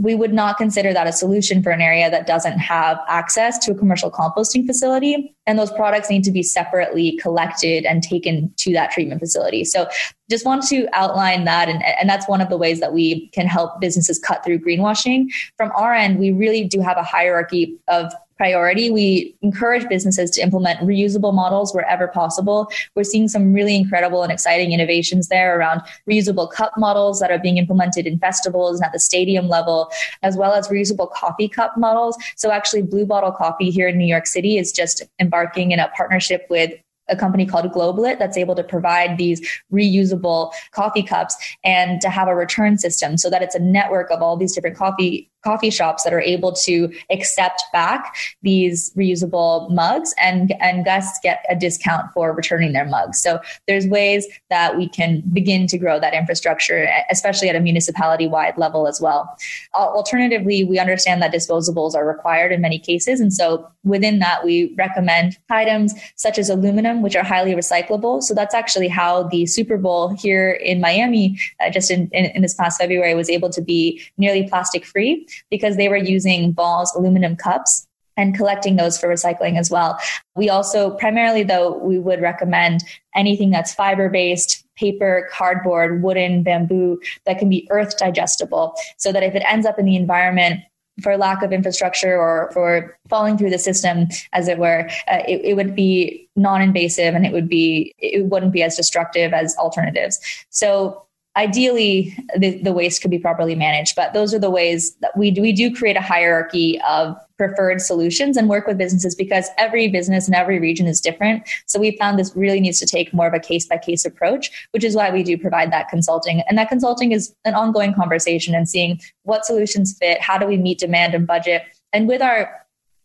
we 0.00 0.14
would 0.14 0.32
not 0.32 0.56
consider 0.56 0.94
that 0.94 1.06
a 1.06 1.12
solution 1.12 1.62
for 1.62 1.70
an 1.70 1.82
area 1.82 2.10
that 2.10 2.26
doesn't 2.26 2.58
have 2.58 2.98
access 3.06 3.58
to 3.58 3.72
a 3.72 3.74
commercial 3.74 4.10
composting 4.10 4.66
facility. 4.66 5.34
And 5.46 5.58
those 5.58 5.70
products 5.72 6.08
need 6.08 6.24
to 6.24 6.30
be 6.30 6.42
separately 6.42 7.18
collected 7.18 7.84
and 7.84 8.02
taken 8.02 8.52
to 8.58 8.72
that 8.72 8.92
treatment 8.92 9.20
facility. 9.20 9.64
So 9.64 9.88
just 10.30 10.46
want 10.46 10.66
to 10.68 10.88
outline 10.94 11.44
that. 11.44 11.68
And, 11.68 11.84
and 11.84 12.08
that's 12.08 12.26
one 12.28 12.40
of 12.40 12.48
the 12.48 12.56
ways 12.56 12.80
that 12.80 12.94
we 12.94 13.28
can 13.28 13.46
help 13.46 13.78
businesses 13.78 14.18
cut 14.18 14.42
through 14.42 14.60
greenwashing. 14.60 15.26
From 15.58 15.70
our 15.76 15.92
end, 15.92 16.18
we 16.18 16.30
really 16.30 16.64
do 16.64 16.80
have 16.80 16.96
a 16.96 17.02
hierarchy 17.02 17.76
of 17.88 18.10
priority. 18.40 18.90
We 18.90 19.36
encourage 19.42 19.86
businesses 19.86 20.30
to 20.30 20.40
implement 20.40 20.80
reusable 20.80 21.34
models 21.34 21.74
wherever 21.74 22.08
possible. 22.08 22.72
We're 22.94 23.04
seeing 23.04 23.28
some 23.28 23.52
really 23.52 23.76
incredible 23.76 24.22
and 24.22 24.32
exciting 24.32 24.72
innovations 24.72 25.28
there 25.28 25.58
around 25.58 25.82
reusable 26.08 26.50
cup 26.50 26.72
models 26.78 27.20
that 27.20 27.30
are 27.30 27.38
being 27.38 27.58
implemented 27.58 28.06
in 28.06 28.18
festivals 28.18 28.76
and 28.80 28.86
at 28.86 28.92
the 28.92 28.98
stadium 28.98 29.48
level, 29.48 29.90
as 30.22 30.38
well 30.38 30.54
as 30.54 30.68
reusable 30.68 31.12
coffee 31.12 31.50
cup 31.50 31.76
models. 31.76 32.16
So 32.36 32.50
actually 32.50 32.80
Blue 32.80 33.04
Bottle 33.04 33.30
Coffee 33.30 33.68
here 33.68 33.88
in 33.88 33.98
New 33.98 34.06
York 34.06 34.26
City 34.26 34.56
is 34.56 34.72
just 34.72 35.02
embarking 35.18 35.72
in 35.72 35.78
a 35.78 35.88
partnership 35.88 36.46
with 36.48 36.72
a 37.10 37.16
company 37.16 37.44
called 37.44 37.70
Globelet 37.72 38.18
that's 38.18 38.38
able 38.38 38.54
to 38.54 38.64
provide 38.64 39.18
these 39.18 39.40
reusable 39.70 40.52
coffee 40.70 41.02
cups 41.02 41.36
and 41.62 42.00
to 42.00 42.08
have 42.08 42.28
a 42.28 42.34
return 42.34 42.78
system 42.78 43.18
so 43.18 43.28
that 43.28 43.42
it's 43.42 43.54
a 43.54 43.58
network 43.58 44.10
of 44.10 44.22
all 44.22 44.36
these 44.36 44.54
different 44.54 44.76
coffee 44.76 45.29
coffee 45.42 45.70
shops 45.70 46.04
that 46.04 46.12
are 46.12 46.20
able 46.20 46.52
to 46.52 46.92
accept 47.10 47.62
back 47.72 48.16
these 48.42 48.92
reusable 48.94 49.70
mugs 49.70 50.14
and 50.20 50.52
and 50.60 50.84
guests 50.84 51.18
get 51.22 51.44
a 51.48 51.56
discount 51.56 52.10
for 52.12 52.32
returning 52.32 52.72
their 52.72 52.84
mugs. 52.84 53.20
So 53.22 53.40
there's 53.66 53.86
ways 53.86 54.26
that 54.50 54.76
we 54.76 54.88
can 54.88 55.22
begin 55.32 55.66
to 55.68 55.78
grow 55.78 55.98
that 56.00 56.14
infrastructure 56.14 56.88
especially 57.10 57.48
at 57.48 57.56
a 57.56 57.60
municipality 57.60 58.26
wide 58.26 58.56
level 58.58 58.86
as 58.86 59.00
well. 59.00 59.36
Alternatively 59.74 60.64
we 60.64 60.78
understand 60.78 61.22
that 61.22 61.32
disposables 61.32 61.94
are 61.94 62.06
required 62.06 62.52
in 62.52 62.60
many 62.60 62.78
cases. 62.78 63.20
And 63.20 63.32
so 63.32 63.70
within 63.84 64.18
that 64.18 64.44
we 64.44 64.74
recommend 64.76 65.38
items 65.48 65.94
such 66.16 66.38
as 66.38 66.50
aluminum 66.50 67.02
which 67.02 67.16
are 67.16 67.24
highly 67.24 67.54
recyclable. 67.54 68.22
So 68.22 68.34
that's 68.34 68.54
actually 68.54 68.88
how 68.88 69.24
the 69.24 69.46
super 69.46 69.78
bowl 69.78 70.10
here 70.10 70.50
in 70.50 70.80
miami 70.80 71.38
uh, 71.64 71.70
just 71.70 71.90
in, 71.90 72.08
in, 72.12 72.26
in 72.26 72.42
this 72.42 72.54
past 72.54 72.80
february 72.80 73.14
was 73.14 73.30
able 73.30 73.50
to 73.50 73.62
be 73.62 74.02
nearly 74.18 74.48
plastic 74.48 74.84
free 74.84 75.26
because 75.50 75.76
they 75.76 75.88
were 75.88 75.96
using 75.96 76.52
Ball's 76.52 76.94
aluminum 76.94 77.36
cups 77.36 77.86
and 78.16 78.34
collecting 78.34 78.76
those 78.76 78.98
for 78.98 79.08
recycling 79.08 79.58
as 79.58 79.70
well. 79.70 79.98
We 80.36 80.50
also, 80.50 80.90
primarily 80.90 81.42
though, 81.42 81.78
we 81.78 81.98
would 81.98 82.20
recommend 82.20 82.82
anything 83.14 83.50
that's 83.50 83.74
fiber 83.74 84.08
based, 84.08 84.64
paper, 84.76 85.28
cardboard, 85.32 86.02
wooden, 86.02 86.42
bamboo 86.42 87.00
that 87.24 87.38
can 87.38 87.48
be 87.48 87.66
earth 87.70 87.96
digestible 87.96 88.74
so 88.98 89.12
that 89.12 89.22
if 89.22 89.34
it 89.34 89.42
ends 89.46 89.66
up 89.66 89.78
in 89.78 89.86
the 89.86 89.96
environment, 89.96 90.60
for 91.02 91.16
lack 91.16 91.42
of 91.42 91.52
infrastructure 91.52 92.14
or 92.18 92.50
for 92.52 92.96
falling 93.08 93.38
through 93.38 93.48
the 93.48 93.58
system, 93.58 94.06
as 94.32 94.48
it 94.48 94.58
were, 94.58 94.88
uh, 95.10 95.22
it, 95.26 95.40
it, 95.42 95.54
would 95.54 95.74
be 95.74 96.28
non-invasive 96.36 97.14
and 97.14 97.24
it 97.24 97.32
would 97.32 97.48
be 97.48 97.94
it 97.98 98.26
wouldn't 98.26 98.52
be 98.52 98.62
as 98.62 98.76
destructive 98.76 99.32
as 99.32 99.56
alternatives. 99.56 100.18
So 100.50 101.06
ideally 101.40 102.16
the, 102.36 102.50
the 102.62 102.72
waste 102.72 103.00
could 103.00 103.10
be 103.10 103.18
properly 103.18 103.54
managed 103.54 103.96
but 103.96 104.12
those 104.12 104.34
are 104.34 104.38
the 104.38 104.50
ways 104.50 104.94
that 105.00 105.16
we 105.16 105.30
do 105.30 105.40
we 105.40 105.52
do 105.52 105.74
create 105.74 105.96
a 105.96 106.00
hierarchy 106.00 106.80
of 106.88 107.16
preferred 107.40 107.80
solutions 107.80 108.36
and 108.36 108.50
work 108.50 108.66
with 108.66 108.76
businesses 108.76 109.14
because 109.14 109.48
every 109.56 109.88
business 109.88 110.28
in 110.28 110.34
every 110.34 110.58
region 110.60 110.86
is 110.86 111.00
different. 111.00 111.42
So 111.64 111.80
we 111.80 111.96
found 111.96 112.18
this 112.18 112.36
really 112.36 112.60
needs 112.60 112.78
to 112.80 112.86
take 112.86 113.14
more 113.14 113.26
of 113.26 113.32
a 113.32 113.40
case 113.40 113.64
by 113.66 113.78
case 113.78 114.04
approach 114.04 114.68
which 114.72 114.84
is 114.84 114.94
why 114.94 115.10
we 115.10 115.22
do 115.22 115.38
provide 115.38 115.72
that 115.72 115.88
consulting. 115.88 116.42
And 116.48 116.58
that 116.58 116.68
consulting 116.68 117.12
is 117.12 117.34
an 117.46 117.54
ongoing 117.54 117.94
conversation 117.94 118.54
and 118.54 118.68
seeing 118.68 119.00
what 119.22 119.46
solutions 119.46 119.96
fit 119.98 120.20
how 120.20 120.36
do 120.36 120.46
we 120.46 120.58
meet 120.58 120.78
demand 120.78 121.14
and 121.14 121.26
budget. 121.26 121.62
And 121.94 122.06
with 122.06 122.20
our 122.20 122.52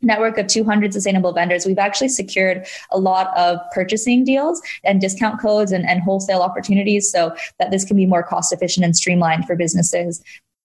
network 0.02 0.38
of 0.38 0.48
200 0.48 0.94
sustainable 0.94 1.34
vendors, 1.34 1.66
we've 1.66 1.80
actually 1.80 2.10
secured 2.10 2.66
a 2.92 3.00
lot 3.00 3.36
of 3.38 3.60
purchasing 3.74 4.24
deals 4.24 4.62
and 4.84 5.02
discount 5.02 5.42
codes 5.42 5.72
and, 5.72 5.86
and 5.88 6.02
wholesale 6.02 6.42
opportunities 6.42 7.12
so 7.12 7.36
that 7.60 7.72
this 7.72 7.86
can 7.86 7.98
be 7.98 8.06
more 8.06 8.24
cost 8.24 8.54
efficient 8.54 8.86
and 8.86 8.96
streamlined 8.96 9.46
for 9.46 9.56
businesses. 9.56 10.22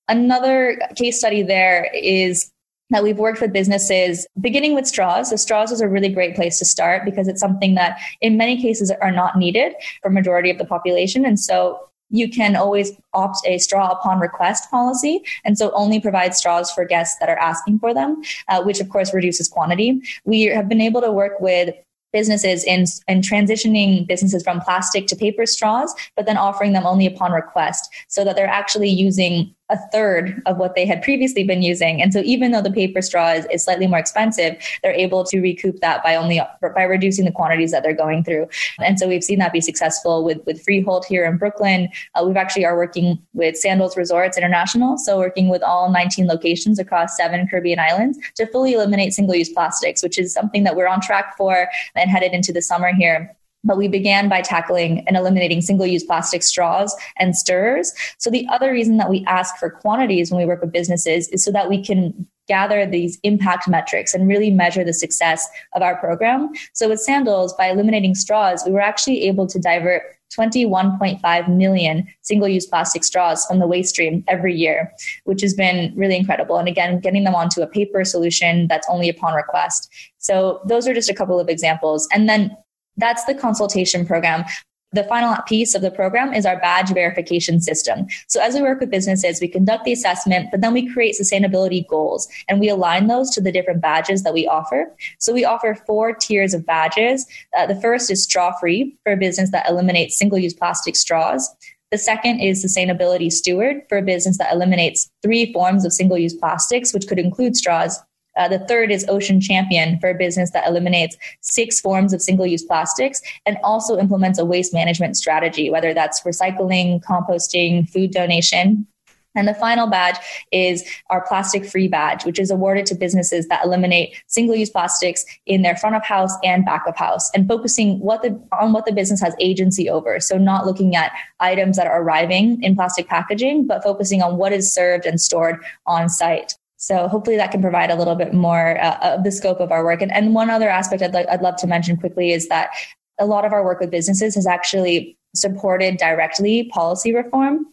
Another 0.09 0.81
case 0.97 1.19
study 1.19 1.43
there 1.43 1.89
is 1.95 2.51
that 2.91 3.05
we've 3.05 3.19
worked 3.19 3.41
with 3.41 3.53
businesses 3.53 4.27
beginning 4.41 4.75
with 4.75 4.87
straws. 4.87 5.31
So 5.31 5.37
straws 5.37 5.71
is 5.71 5.81
a 5.81 5.89
really 5.89 6.09
great 6.09 6.35
place 6.35 6.59
to 6.59 6.65
start 6.65 7.05
because 7.05 7.29
it's 7.29 7.41
something 7.41 7.77
that 7.77 7.99
in 8.21 8.37
many 8.37 8.61
cases 8.61 8.91
are 8.91 9.13
not 9.13 9.39
needed 9.39 9.75
for 10.03 10.11
majority 10.11 10.51
of 10.51 10.59
the 10.59 10.65
population. 10.65 11.25
And 11.25 11.39
so 11.39 11.90
you 12.11 12.29
can 12.29 12.57
always 12.57 12.93
opt 13.15 13.39
a 13.47 13.59
straw 13.59 13.91
upon 13.91 14.21
request 14.21 14.71
policy. 14.71 15.23
And 15.45 15.57
so 15.57 15.71
only 15.73 16.01
provide 16.01 16.35
straws 16.35 16.71
for 16.71 16.85
guests 16.85 17.19
that 17.21 17.29
are 17.29 17.39
asking 17.39 17.79
for 17.79 17.95
them, 17.95 18.23
uh, 18.49 18.63
which 18.63 18.81
of 18.81 18.89
course 18.89 19.15
reduces 19.15 19.49
quantity. 19.49 20.01
We 20.25 20.43
have 20.45 20.69
been 20.69 20.81
able 20.81 21.01
to 21.01 21.13
work 21.13 21.41
with 21.41 21.75
businesses 22.13 22.65
in, 22.65 22.85
in 23.09 23.21
transitioning 23.21 24.07
businesses 24.07 24.43
from 24.43 24.61
plastic 24.61 25.07
to 25.07 25.17
paper 25.17 25.47
straws, 25.47 25.95
but 26.17 26.27
then 26.27 26.37
offering 26.37 26.73
them 26.73 26.87
only 26.87 27.07
upon 27.07 27.33
request 27.33 27.89
so 28.09 28.25
that 28.25 28.37
they're 28.37 28.47
actually 28.47 28.89
using 28.89 29.55
a 29.71 29.79
third 29.93 30.43
of 30.47 30.59
what 30.59 30.75
they 30.75 30.85
had 30.85 31.03
previously 31.03 31.45
been 31.45 31.63
using. 31.63 32.03
And 32.03 32.13
so 32.13 32.21
even 32.25 32.51
though 32.51 32.63
the 32.63 32.71
paper 32.71 33.01
straw 33.01 33.33
is, 33.33 33.47
is, 33.47 33.65
slightly 33.65 33.87
more 33.87 33.99
expensive, 33.99 34.57
they're 34.83 34.93
able 34.93 35.23
to 35.25 35.41
recoup 35.41 35.81
that 35.81 36.03
by 36.03 36.17
only 36.17 36.41
by 36.75 36.83
reducing 36.83 37.25
the 37.25 37.31
quantities 37.31 37.71
that 37.71 37.83
they're 37.83 37.95
going 37.95 38.25
through. 38.25 38.49
And 38.79 38.99
so 38.99 39.07
we've 39.07 39.23
seen 39.23 39.39
that 39.39 39.53
be 39.53 39.61
successful 39.61 40.25
with, 40.25 40.45
with 40.47 40.63
Freehold 40.63 41.05
here 41.07 41.25
in 41.25 41.37
Brooklyn. 41.37 41.89
Uh, 42.15 42.25
we've 42.27 42.37
actually 42.37 42.65
are 42.65 42.77
working 42.77 43.19
with 43.35 43.57
Sandals 43.57 43.97
Resorts 43.97 44.37
International. 44.37 44.97
So 44.97 45.19
working 45.19 45.49
with 45.49 45.63
all 45.63 45.91
19 45.91 46.27
locations 46.27 46.79
across 46.79 47.17
seven 47.17 47.47
Caribbean 47.49 47.79
islands 47.79 48.19
to 48.37 48.47
fully 48.47 48.73
eliminate 48.73 49.13
single-use 49.13 49.51
plastics, 49.51 50.03
which 50.03 50.19
is 50.19 50.33
something 50.33 50.65
that 50.65 50.75
we're 50.75 50.89
on 50.89 51.01
track 51.01 51.37
for 51.37 51.69
and 51.95 52.11
headed 52.11 52.33
into 52.33 52.53
the 52.53 52.63
summer 52.63 52.93
here 52.93 53.31
but 53.65 53.77
we 53.77 53.89
began 53.89 54.29
by 54.29 54.41
tackling 54.41 55.05
and 55.07 55.17
eliminating 55.17 55.61
single 55.61 55.87
use 55.87 56.05
plastic 56.05 56.43
straws 56.43 56.95
and 57.19 57.37
stirrers. 57.37 57.93
So, 58.19 58.31
the 58.31 58.47
other 58.49 58.73
reason 58.73 58.97
that 58.97 59.11
we 59.11 59.25
ask 59.27 59.57
for 59.57 59.71
quantities 59.71 60.31
when 60.31 60.41
we 60.41 60.47
work 60.47 60.61
with 60.61 60.73
businesses 60.73 61.29
is 61.29 61.45
so 61.45 61.51
that 61.53 61.69
we 61.69 61.85
can 61.85 62.27
gather 62.49 62.85
these 62.85 63.19
impact 63.23 63.69
metrics 63.69 64.13
and 64.13 64.27
really 64.27 64.51
measure 64.51 64.83
the 64.83 64.93
success 64.93 65.49
of 65.75 65.83
our 65.83 65.97
program. 65.97 66.51
So, 66.73 66.89
with 66.89 67.01
Sandals, 67.01 67.55
by 67.55 67.67
eliminating 67.67 68.15
straws, 68.15 68.65
we 68.65 68.73
were 68.73 68.81
actually 68.81 69.25
able 69.25 69.47
to 69.47 69.59
divert 69.59 70.03
21.5 70.37 71.49
million 71.49 72.07
single 72.23 72.49
use 72.49 72.65
plastic 72.65 73.03
straws 73.03 73.45
from 73.47 73.59
the 73.59 73.67
waste 73.67 73.91
stream 73.91 74.25
every 74.29 74.55
year, 74.55 74.91
which 75.25 75.43
has 75.43 75.55
been 75.55 75.93
really 75.97 76.17
incredible. 76.17 76.57
And 76.57 76.69
again, 76.69 77.01
getting 77.01 77.25
them 77.25 77.35
onto 77.35 77.63
a 77.63 77.67
paper 77.67 78.05
solution 78.05 78.69
that's 78.69 78.87
only 78.89 79.09
upon 79.09 79.35
request. 79.35 79.93
So, 80.19 80.61
those 80.67 80.89
are 80.89 80.95
just 80.95 81.11
a 81.11 81.15
couple 81.15 81.39
of 81.39 81.49
examples. 81.49 82.09
And 82.13 82.29
then 82.29 82.57
that's 82.97 83.25
the 83.25 83.35
consultation 83.35 84.07
program. 84.07 84.45
The 84.93 85.05
final 85.05 85.37
piece 85.47 85.77
of 85.77 85.83
the 85.83 85.91
program 85.91 86.35
is 86.35 86.45
our 86.45 86.59
badge 86.59 86.93
verification 86.93 87.61
system. 87.61 88.07
So 88.27 88.41
as 88.43 88.55
we 88.55 88.63
work 88.63 88.81
with 88.81 88.91
businesses, 88.91 89.41
we 89.41 89.47
conduct 89.47 89.85
the 89.85 89.93
assessment, 89.93 90.49
but 90.51 90.63
then 90.63 90.73
we 90.73 90.93
create 90.93 91.15
sustainability 91.15 91.87
goals 91.87 92.27
and 92.49 92.59
we 92.59 92.69
align 92.69 93.07
those 93.07 93.31
to 93.31 93.41
the 93.41 93.53
different 93.53 93.81
badges 93.81 94.25
that 94.25 94.35
we 94.35 94.49
offer. 94.49 94.93
So 95.21 95.33
we 95.33 95.45
offer 95.45 95.77
four 95.87 96.13
tiers 96.13 96.55
of 96.55 96.67
badges. 96.67 97.25
Uh, 97.57 97.67
the 97.67 97.81
first 97.81 98.11
is 98.11 98.25
straw 98.25 98.53
free 98.59 98.97
for 99.05 99.13
a 99.13 99.17
business 99.17 99.53
that 99.53 99.69
eliminates 99.69 100.19
single 100.19 100.39
use 100.39 100.55
plastic 100.55 100.97
straws. 100.97 101.49
The 101.93 101.99
second 101.99 102.41
is 102.41 102.65
sustainability 102.65 103.31
steward 103.31 103.83
for 103.89 103.99
a 103.99 104.03
business 104.03 104.39
that 104.39 104.53
eliminates 104.53 105.09
three 105.23 105.53
forms 105.53 105.85
of 105.85 105.93
single 105.93 106.19
use 106.19 106.35
plastics, 106.35 106.93
which 106.93 107.07
could 107.09 107.19
include 107.19 107.57
straws, 107.57 108.01
uh, 108.41 108.49
the 108.49 108.59
third 108.61 108.91
is 108.91 109.05
Ocean 109.07 109.39
Champion 109.39 110.01
for 110.01 110.09
a 110.09 110.15
business 110.15 110.51
that 110.53 110.67
eliminates 110.67 111.15
six 111.43 111.79
forms 111.79 112.15
of 112.15 112.23
single 112.23 112.47
use 112.47 112.63
plastics 112.65 113.21
and 113.45 113.59
also 113.63 113.99
implements 113.99 114.39
a 114.39 114.47
waste 114.47 114.73
management 114.73 115.15
strategy, 115.15 115.69
whether 115.69 115.93
that's 115.93 116.23
recycling, 116.23 117.05
composting, 117.05 117.87
food 117.91 118.13
donation. 118.13 118.87
And 119.35 119.47
the 119.47 119.55
final 119.55 119.87
badge 119.87 120.17
is 120.53 120.89
our 121.11 121.25
plastic 121.27 121.67
free 121.67 121.87
badge, 121.87 122.25
which 122.25 122.39
is 122.39 122.51
awarded 122.51 122.87
to 122.87 122.95
businesses 122.95 123.47
that 123.49 123.63
eliminate 123.63 124.17
single 124.27 124.57
use 124.57 124.71
plastics 124.71 125.23
in 125.45 125.61
their 125.61 125.77
front 125.77 125.97
of 125.97 126.03
house 126.03 126.33
and 126.43 126.65
back 126.65 126.87
of 126.87 126.97
house 126.97 127.31
and 127.35 127.47
focusing 127.47 128.01
what 128.01 128.23
the, 128.23 128.43
on 128.59 128.73
what 128.73 128.87
the 128.87 128.93
business 128.93 129.21
has 129.21 129.35
agency 129.39 129.91
over. 129.91 130.19
So 130.19 130.39
not 130.39 130.65
looking 130.65 130.97
at 130.97 131.13
items 131.41 131.77
that 131.77 131.87
are 131.87 132.03
arriving 132.03 132.63
in 132.63 132.75
plastic 132.75 133.07
packaging, 133.07 133.67
but 133.67 133.85
focusing 133.85 134.23
on 134.23 134.39
what 134.39 134.55
is 134.55 134.73
served 134.73 135.05
and 135.05 135.21
stored 135.21 135.63
on 135.87 136.09
site. 136.09 136.55
So 136.81 137.09
hopefully 137.09 137.37
that 137.37 137.51
can 137.51 137.61
provide 137.61 137.91
a 137.91 137.95
little 137.95 138.15
bit 138.15 138.33
more 138.33 138.83
uh, 138.83 138.97
of 139.03 139.23
the 139.23 139.31
scope 139.31 139.61
of 139.61 139.71
our 139.71 139.85
work. 139.85 140.01
And, 140.01 140.11
and 140.13 140.35
one 140.35 140.49
other 140.49 140.71
aspect 140.71 141.03
I'd, 141.03 141.13
like, 141.13 141.29
I'd 141.29 141.43
love 141.43 141.57
to 141.57 141.67
mention 141.67 141.99
quickly 141.99 142.33
is 142.33 142.49
that 142.49 142.71
a 143.19 143.27
lot 143.27 143.45
of 143.45 143.53
our 143.53 143.63
work 143.63 143.81
with 143.81 143.91
businesses 143.91 144.35
has 144.35 144.47
actually 144.47 145.19
supported 145.35 145.99
directly 145.99 146.71
policy 146.73 147.15
reform 147.15 147.67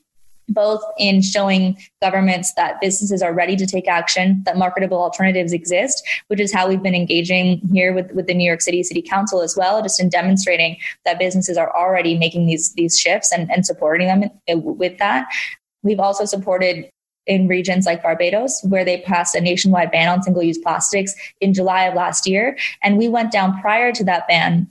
both 0.49 0.81
in 0.97 1.21
showing 1.21 1.77
governments 2.01 2.53
that 2.53 2.79
businesses 2.79 3.21
are 3.21 3.33
ready 3.33 3.55
to 3.55 3.65
take 3.65 3.87
action, 3.87 4.41
that 4.45 4.57
marketable 4.57 4.97
alternatives 4.97 5.51
exist, 5.51 6.07
which 6.27 6.39
is 6.39 6.53
how 6.53 6.67
we've 6.67 6.83
been 6.83 6.95
engaging 6.95 7.59
here 7.73 7.93
with, 7.93 8.11
with 8.13 8.27
the 8.27 8.33
New 8.33 8.45
York 8.45 8.61
City 8.61 8.81
City 8.83 9.01
Council 9.01 9.41
as 9.41 9.57
well, 9.57 9.81
just 9.81 9.99
in 9.99 10.09
demonstrating 10.09 10.77
that 11.03 11.19
businesses 11.19 11.57
are 11.57 11.75
already 11.75 12.17
making 12.17 12.45
these, 12.45 12.73
these 12.73 12.97
shifts 12.97 13.31
and, 13.31 13.51
and 13.51 13.65
supporting 13.65 14.07
them 14.07 14.31
with 14.47 14.97
that. 14.99 15.27
We've 15.83 15.99
also 15.99 16.23
supported 16.23 16.89
in 17.27 17.47
regions 17.47 17.85
like 17.85 18.01
Barbados, 18.01 18.61
where 18.63 18.85
they 18.85 19.01
passed 19.01 19.35
a 19.35 19.41
nationwide 19.41 19.91
ban 19.91 20.07
on 20.07 20.23
single 20.23 20.43
use 20.43 20.57
plastics 20.57 21.13
in 21.41 21.53
July 21.53 21.83
of 21.83 21.93
last 21.93 22.25
year. 22.25 22.57
And 22.83 22.97
we 22.97 23.07
went 23.07 23.31
down 23.31 23.59
prior 23.61 23.91
to 23.91 24.03
that 24.05 24.27
ban 24.27 24.69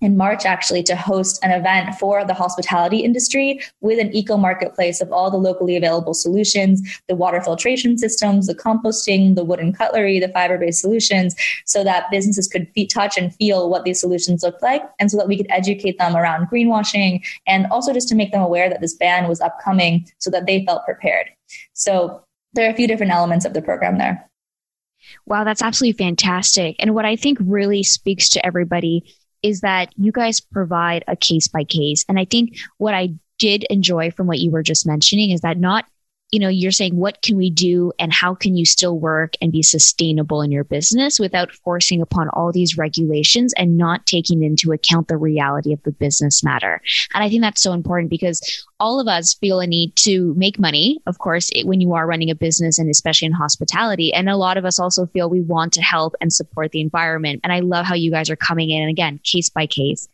in 0.00 0.16
March 0.16 0.46
actually 0.46 0.82
to 0.82 0.96
host 0.96 1.38
an 1.44 1.50
event 1.50 1.94
for 1.96 2.24
the 2.24 2.34
hospitality 2.34 2.98
industry 2.98 3.60
with 3.80 3.98
an 3.98 4.14
eco 4.14 4.36
marketplace 4.36 5.00
of 5.00 5.12
all 5.12 5.30
the 5.30 5.36
locally 5.36 5.76
available 5.76 6.14
solutions, 6.14 6.82
the 7.08 7.14
water 7.14 7.40
filtration 7.40 7.98
systems, 7.98 8.46
the 8.46 8.54
composting, 8.54 9.34
the 9.34 9.44
wooden 9.44 9.72
cutlery, 9.72 10.18
the 10.18 10.28
fiber 10.28 10.58
based 10.58 10.80
solutions, 10.80 11.34
so 11.66 11.84
that 11.84 12.10
businesses 12.10 12.48
could 12.48 12.66
touch 12.88 13.18
and 13.18 13.34
feel 13.34 13.68
what 13.68 13.84
these 13.84 14.00
solutions 14.00 14.42
look 14.42 14.60
like, 14.62 14.82
and 14.98 15.10
so 15.10 15.16
that 15.16 15.28
we 15.28 15.36
could 15.36 15.50
educate 15.50 15.98
them 15.98 16.16
around 16.16 16.48
greenwashing 16.48 17.22
and 17.46 17.66
also 17.66 17.92
just 17.92 18.08
to 18.08 18.14
make 18.14 18.32
them 18.32 18.42
aware 18.42 18.68
that 18.70 18.80
this 18.80 18.94
ban 18.94 19.28
was 19.28 19.40
upcoming 19.40 20.06
so 20.18 20.30
that 20.30 20.46
they 20.46 20.64
felt 20.64 20.84
prepared. 20.84 21.26
So 21.74 22.24
there 22.52 22.68
are 22.68 22.72
a 22.72 22.76
few 22.76 22.88
different 22.88 23.12
elements 23.12 23.44
of 23.44 23.52
the 23.52 23.62
program 23.62 23.98
there. 23.98 24.28
Wow, 25.26 25.44
that's 25.44 25.62
absolutely 25.62 26.04
fantastic. 26.04 26.76
And 26.78 26.94
what 26.94 27.04
I 27.04 27.16
think 27.16 27.38
really 27.40 27.82
speaks 27.82 28.28
to 28.30 28.44
everybody 28.44 29.14
is 29.42 29.60
that 29.60 29.92
you 29.96 30.12
guys 30.12 30.40
provide 30.40 31.04
a 31.08 31.16
case 31.16 31.48
by 31.48 31.64
case. 31.64 32.04
And 32.08 32.18
I 32.18 32.24
think 32.24 32.58
what 32.78 32.94
I 32.94 33.14
did 33.38 33.64
enjoy 33.70 34.10
from 34.10 34.26
what 34.26 34.38
you 34.38 34.50
were 34.50 34.62
just 34.62 34.86
mentioning 34.86 35.30
is 35.30 35.40
that 35.40 35.58
not 35.58 35.86
you 36.32 36.38
know, 36.38 36.48
you're 36.48 36.70
saying 36.70 36.96
what 36.96 37.22
can 37.22 37.36
we 37.36 37.50
do 37.50 37.92
and 37.98 38.12
how 38.12 38.34
can 38.34 38.56
you 38.56 38.64
still 38.64 38.98
work 38.98 39.34
and 39.40 39.50
be 39.50 39.62
sustainable 39.62 40.42
in 40.42 40.52
your 40.52 40.62
business 40.64 41.18
without 41.18 41.50
forcing 41.50 42.00
upon 42.00 42.28
all 42.30 42.52
these 42.52 42.78
regulations 42.78 43.52
and 43.56 43.76
not 43.76 44.06
taking 44.06 44.44
into 44.44 44.72
account 44.72 45.08
the 45.08 45.16
reality 45.16 45.72
of 45.72 45.82
the 45.82 45.90
business 45.90 46.44
matter. 46.44 46.80
And 47.14 47.24
I 47.24 47.28
think 47.28 47.42
that's 47.42 47.62
so 47.62 47.72
important 47.72 48.10
because 48.10 48.64
all 48.78 49.00
of 49.00 49.08
us 49.08 49.34
feel 49.34 49.60
a 49.60 49.66
need 49.66 49.96
to 49.96 50.32
make 50.36 50.58
money, 50.58 51.00
of 51.06 51.18
course, 51.18 51.50
when 51.64 51.80
you 51.80 51.94
are 51.94 52.06
running 52.06 52.30
a 52.30 52.34
business 52.34 52.78
and 52.78 52.88
especially 52.88 53.26
in 53.26 53.32
hospitality. 53.32 54.12
And 54.12 54.28
a 54.28 54.36
lot 54.36 54.56
of 54.56 54.64
us 54.64 54.78
also 54.78 55.06
feel 55.06 55.28
we 55.28 55.40
want 55.40 55.72
to 55.74 55.82
help 55.82 56.14
and 56.20 56.32
support 56.32 56.70
the 56.70 56.80
environment. 56.80 57.40
And 57.42 57.52
I 57.52 57.60
love 57.60 57.86
how 57.86 57.94
you 57.94 58.10
guys 58.10 58.30
are 58.30 58.36
coming 58.36 58.70
in 58.70 58.82
and 58.82 58.90
again, 58.90 59.20
case 59.24 59.48
by 59.48 59.66
case. 59.66 60.08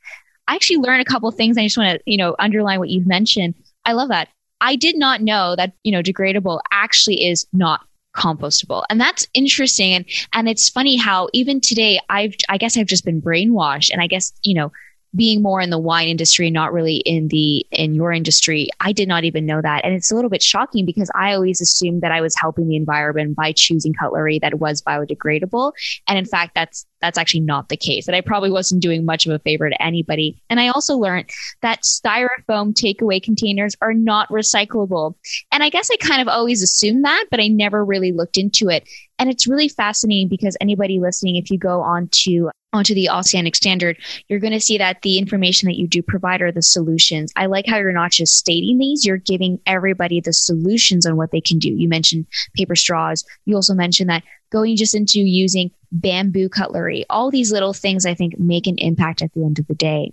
I 0.48 0.54
actually 0.54 0.78
learned 0.78 1.02
a 1.02 1.10
couple 1.10 1.30
things. 1.30 1.58
I 1.58 1.64
just 1.64 1.76
want 1.76 1.98
to, 1.98 2.10
you 2.10 2.16
know, 2.16 2.36
underline 2.38 2.78
what 2.78 2.88
you've 2.88 3.06
mentioned. 3.06 3.54
I 3.84 3.92
love 3.92 4.08
that. 4.08 4.28
I 4.60 4.76
did 4.76 4.96
not 4.96 5.20
know 5.20 5.54
that, 5.56 5.72
you 5.84 5.92
know, 5.92 6.02
degradable 6.02 6.60
actually 6.72 7.26
is 7.26 7.46
not 7.52 7.80
compostable. 8.14 8.84
And 8.88 9.00
that's 9.00 9.26
interesting. 9.34 9.92
And, 9.92 10.04
and 10.32 10.48
it's 10.48 10.68
funny 10.68 10.96
how 10.96 11.28
even 11.32 11.60
today, 11.60 12.00
I've, 12.08 12.34
I 12.48 12.56
guess 12.56 12.76
I've 12.76 12.86
just 12.86 13.04
been 13.04 13.20
brainwashed. 13.20 13.90
And 13.92 14.00
I 14.00 14.06
guess, 14.06 14.32
you 14.42 14.54
know, 14.54 14.72
being 15.16 15.42
more 15.42 15.60
in 15.60 15.70
the 15.70 15.78
wine 15.78 16.08
industry, 16.08 16.50
not 16.50 16.72
really 16.72 16.96
in 16.96 17.28
the 17.28 17.66
in 17.70 17.94
your 17.94 18.12
industry, 18.12 18.68
I 18.80 18.92
did 18.92 19.08
not 19.08 19.24
even 19.24 19.46
know 19.46 19.60
that. 19.62 19.84
And 19.84 19.94
it's 19.94 20.10
a 20.10 20.14
little 20.14 20.30
bit 20.30 20.42
shocking 20.42 20.84
because 20.84 21.10
I 21.14 21.34
always 21.34 21.60
assumed 21.60 22.02
that 22.02 22.12
I 22.12 22.20
was 22.20 22.34
helping 22.36 22.68
the 22.68 22.76
environment 22.76 23.36
by 23.36 23.52
choosing 23.52 23.94
cutlery 23.94 24.38
that 24.40 24.58
was 24.58 24.82
biodegradable. 24.82 25.72
And 26.06 26.18
in 26.18 26.24
fact, 26.24 26.54
that's 26.54 26.86
that's 27.00 27.18
actually 27.18 27.40
not 27.40 27.68
the 27.68 27.76
case. 27.76 28.06
That 28.06 28.14
I 28.14 28.20
probably 28.20 28.50
wasn't 28.50 28.82
doing 28.82 29.04
much 29.04 29.26
of 29.26 29.32
a 29.32 29.38
favor 29.38 29.68
to 29.68 29.82
anybody. 29.82 30.36
And 30.50 30.60
I 30.60 30.68
also 30.68 30.96
learned 30.96 31.28
that 31.62 31.82
styrofoam 31.82 32.74
takeaway 32.74 33.22
containers 33.22 33.76
are 33.80 33.94
not 33.94 34.28
recyclable. 34.28 35.14
And 35.52 35.62
I 35.62 35.68
guess 35.68 35.90
I 35.90 35.96
kind 35.96 36.22
of 36.22 36.28
always 36.28 36.62
assumed 36.62 37.04
that, 37.04 37.26
but 37.30 37.40
I 37.40 37.48
never 37.48 37.84
really 37.84 38.12
looked 38.12 38.38
into 38.38 38.68
it. 38.68 38.88
And 39.18 39.30
it's 39.30 39.46
really 39.46 39.68
fascinating 39.68 40.28
because 40.28 40.56
anybody 40.60 41.00
listening, 41.00 41.36
if 41.36 41.50
you 41.50 41.58
go 41.58 41.80
on 41.80 42.08
to 42.24 42.50
onto 42.72 42.94
the 42.94 43.08
oceanic 43.08 43.56
standard, 43.56 43.96
you're 44.28 44.40
going 44.40 44.52
to 44.52 44.60
see 44.60 44.76
that 44.78 45.00
the 45.02 45.18
information 45.18 45.66
that 45.66 45.78
you 45.78 45.88
do 45.88 46.02
provide 46.02 46.42
are 46.42 46.52
the 46.52 46.62
solutions. 46.62 47.32
I 47.34 47.46
like 47.46 47.66
how 47.66 47.78
you're 47.78 47.92
not 47.92 48.12
just 48.12 48.34
stating 48.34 48.78
these, 48.78 49.04
you're 49.04 49.16
giving 49.16 49.58
everybody 49.66 50.20
the 50.20 50.32
solutions 50.32 51.06
on 51.06 51.16
what 51.16 51.30
they 51.30 51.40
can 51.40 51.58
do. 51.58 51.70
You 51.70 51.88
mentioned 51.88 52.26
paper 52.54 52.76
straws. 52.76 53.24
You 53.46 53.54
also 53.54 53.74
mentioned 53.74 54.10
that 54.10 54.24
going 54.50 54.76
just 54.76 54.94
into 54.94 55.20
using 55.20 55.70
bamboo 55.90 56.48
cutlery. 56.48 57.06
All 57.08 57.30
these 57.30 57.50
little 57.50 57.72
things 57.72 58.04
I 58.04 58.14
think 58.14 58.38
make 58.38 58.66
an 58.66 58.78
impact 58.78 59.22
at 59.22 59.32
the 59.32 59.44
end 59.44 59.58
of 59.58 59.66
the 59.66 59.74
day. 59.74 60.12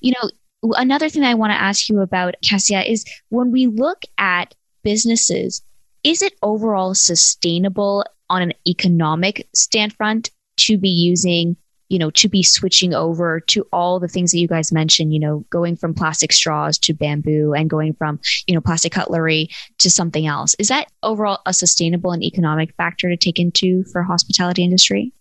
You 0.00 0.12
know, 0.12 0.72
another 0.76 1.08
thing 1.08 1.22
I 1.22 1.34
want 1.34 1.52
to 1.52 1.60
ask 1.60 1.88
you 1.88 2.00
about, 2.00 2.34
Cassia, 2.42 2.82
is 2.82 3.04
when 3.28 3.52
we 3.52 3.66
look 3.66 4.02
at 4.18 4.54
businesses, 4.82 5.62
is 6.02 6.22
it 6.22 6.32
overall 6.42 6.94
sustainable 6.94 8.04
on 8.30 8.40
an 8.40 8.52
economic 8.66 9.46
standpoint 9.54 10.30
to 10.56 10.78
be 10.78 10.88
using 10.88 11.56
you 11.90 11.98
know, 11.98 12.10
to 12.12 12.28
be 12.28 12.42
switching 12.42 12.94
over 12.94 13.40
to 13.40 13.66
all 13.72 13.98
the 13.98 14.06
things 14.06 14.30
that 14.30 14.38
you 14.38 14.46
guys 14.46 14.72
mentioned, 14.72 15.12
you 15.12 15.18
know, 15.18 15.44
going 15.50 15.76
from 15.76 15.92
plastic 15.92 16.32
straws 16.32 16.78
to 16.78 16.94
bamboo 16.94 17.52
and 17.52 17.68
going 17.68 17.92
from, 17.94 18.20
you 18.46 18.54
know, 18.54 18.60
plastic 18.60 18.92
cutlery 18.92 19.50
to 19.78 19.90
something 19.90 20.24
else. 20.24 20.54
Is 20.60 20.68
that 20.68 20.86
overall 21.02 21.40
a 21.46 21.52
sustainable 21.52 22.12
and 22.12 22.22
economic 22.22 22.72
factor 22.76 23.08
to 23.08 23.16
take 23.16 23.40
into 23.40 23.82
for 23.92 24.04
hospitality 24.04 24.62
industry? 24.62 25.12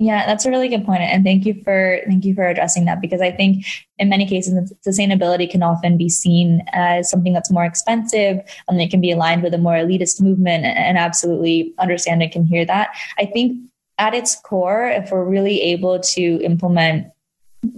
Yeah, 0.00 0.26
that's 0.26 0.46
a 0.46 0.50
really 0.50 0.68
good 0.68 0.84
point, 0.84 1.00
and 1.02 1.24
thank 1.24 1.44
you 1.44 1.60
for 1.64 2.00
thank 2.06 2.24
you 2.24 2.32
for 2.32 2.46
addressing 2.46 2.84
that 2.84 3.00
because 3.00 3.20
I 3.20 3.32
think 3.32 3.64
in 3.98 4.08
many 4.08 4.28
cases 4.28 4.72
sustainability 4.86 5.50
can 5.50 5.64
often 5.64 5.96
be 5.96 6.08
seen 6.08 6.62
as 6.72 7.10
something 7.10 7.32
that's 7.32 7.50
more 7.50 7.64
expensive 7.64 8.40
and 8.68 8.80
it 8.80 8.92
can 8.92 9.00
be 9.00 9.10
aligned 9.10 9.42
with 9.42 9.54
a 9.54 9.58
more 9.58 9.72
elitist 9.72 10.20
movement, 10.20 10.64
and 10.64 10.96
absolutely 10.98 11.74
understand 11.80 12.22
and 12.22 12.30
can 12.30 12.44
hear 12.44 12.64
that. 12.64 12.90
I 13.18 13.26
think 13.26 13.60
at 13.98 14.14
its 14.14 14.36
core, 14.36 14.86
if 14.86 15.10
we're 15.10 15.24
really 15.24 15.60
able 15.62 15.98
to 15.98 16.40
implement 16.44 17.08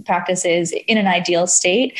practices 0.05 0.71
in 0.87 0.99
an 0.99 1.07
ideal 1.07 1.47
state, 1.47 1.97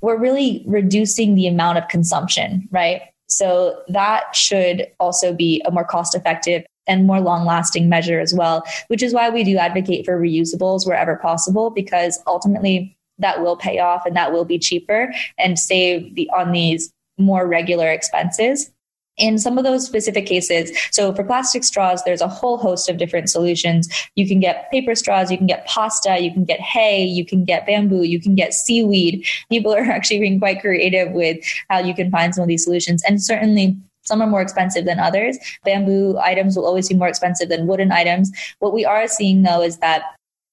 we're 0.00 0.18
really 0.18 0.64
reducing 0.66 1.36
the 1.36 1.46
amount 1.46 1.78
of 1.78 1.86
consumption, 1.86 2.68
right? 2.72 3.02
So 3.28 3.80
that 3.86 4.34
should 4.34 4.88
also 4.98 5.32
be 5.32 5.62
a 5.64 5.70
more 5.70 5.84
cost 5.84 6.16
effective 6.16 6.64
and 6.86 7.06
more 7.06 7.20
long 7.20 7.44
lasting 7.44 7.88
measure 7.88 8.20
as 8.20 8.34
well, 8.34 8.64
which 8.88 9.02
is 9.02 9.14
why 9.14 9.30
we 9.30 9.44
do 9.44 9.56
advocate 9.56 10.04
for 10.04 10.20
reusables 10.20 10.86
wherever 10.86 11.16
possible, 11.16 11.70
because 11.70 12.20
ultimately 12.26 12.96
that 13.18 13.40
will 13.40 13.56
pay 13.56 13.78
off 13.78 14.04
and 14.04 14.16
that 14.16 14.32
will 14.32 14.44
be 14.44 14.58
cheaper 14.58 15.12
and 15.38 15.58
save 15.58 16.14
the 16.14 16.28
on 16.36 16.52
these 16.52 16.92
more 17.18 17.46
regular 17.46 17.88
expenses. 17.90 18.70
In 19.18 19.38
some 19.38 19.58
of 19.58 19.64
those 19.64 19.84
specific 19.84 20.24
cases 20.24 20.72
so 20.90 21.14
for 21.14 21.22
plastic 21.22 21.64
straws 21.64 22.02
there's 22.02 22.22
a 22.22 22.28
whole 22.28 22.56
host 22.56 22.88
of 22.88 22.96
different 22.96 23.28
solutions. 23.28 23.88
You 24.16 24.26
can 24.26 24.40
get 24.40 24.70
paper 24.70 24.94
straws 24.94 25.30
you 25.30 25.36
can 25.36 25.46
get 25.46 25.66
pasta 25.66 26.18
you 26.18 26.32
can 26.32 26.44
get 26.44 26.60
hay 26.60 27.04
you 27.04 27.24
can 27.24 27.44
get 27.44 27.66
bamboo 27.66 28.04
you 28.04 28.20
can 28.20 28.34
get 28.34 28.54
seaweed. 28.54 29.26
People 29.50 29.74
are 29.74 29.80
actually 29.96 30.20
being 30.20 30.38
quite 30.38 30.60
creative 30.60 31.12
with 31.12 31.44
how 31.68 31.80
you 31.80 31.94
can 31.94 32.10
find 32.10 32.34
some 32.34 32.42
of 32.42 32.48
these 32.48 32.64
solutions. 32.64 33.02
And 33.06 33.22
certainly 33.22 33.76
some 34.02 34.20
are 34.20 34.26
more 34.26 34.42
expensive 34.42 34.84
than 34.84 34.98
others. 34.98 35.38
Bamboo 35.64 36.18
items 36.18 36.56
will 36.56 36.66
always 36.66 36.88
be 36.88 36.94
more 36.94 37.08
expensive 37.08 37.48
than 37.48 37.66
wooden 37.66 37.92
items. 37.92 38.30
What 38.58 38.72
we 38.72 38.84
are 38.84 39.08
seeing 39.08 39.42
though 39.42 39.62
is 39.62 39.78
that 39.78 40.02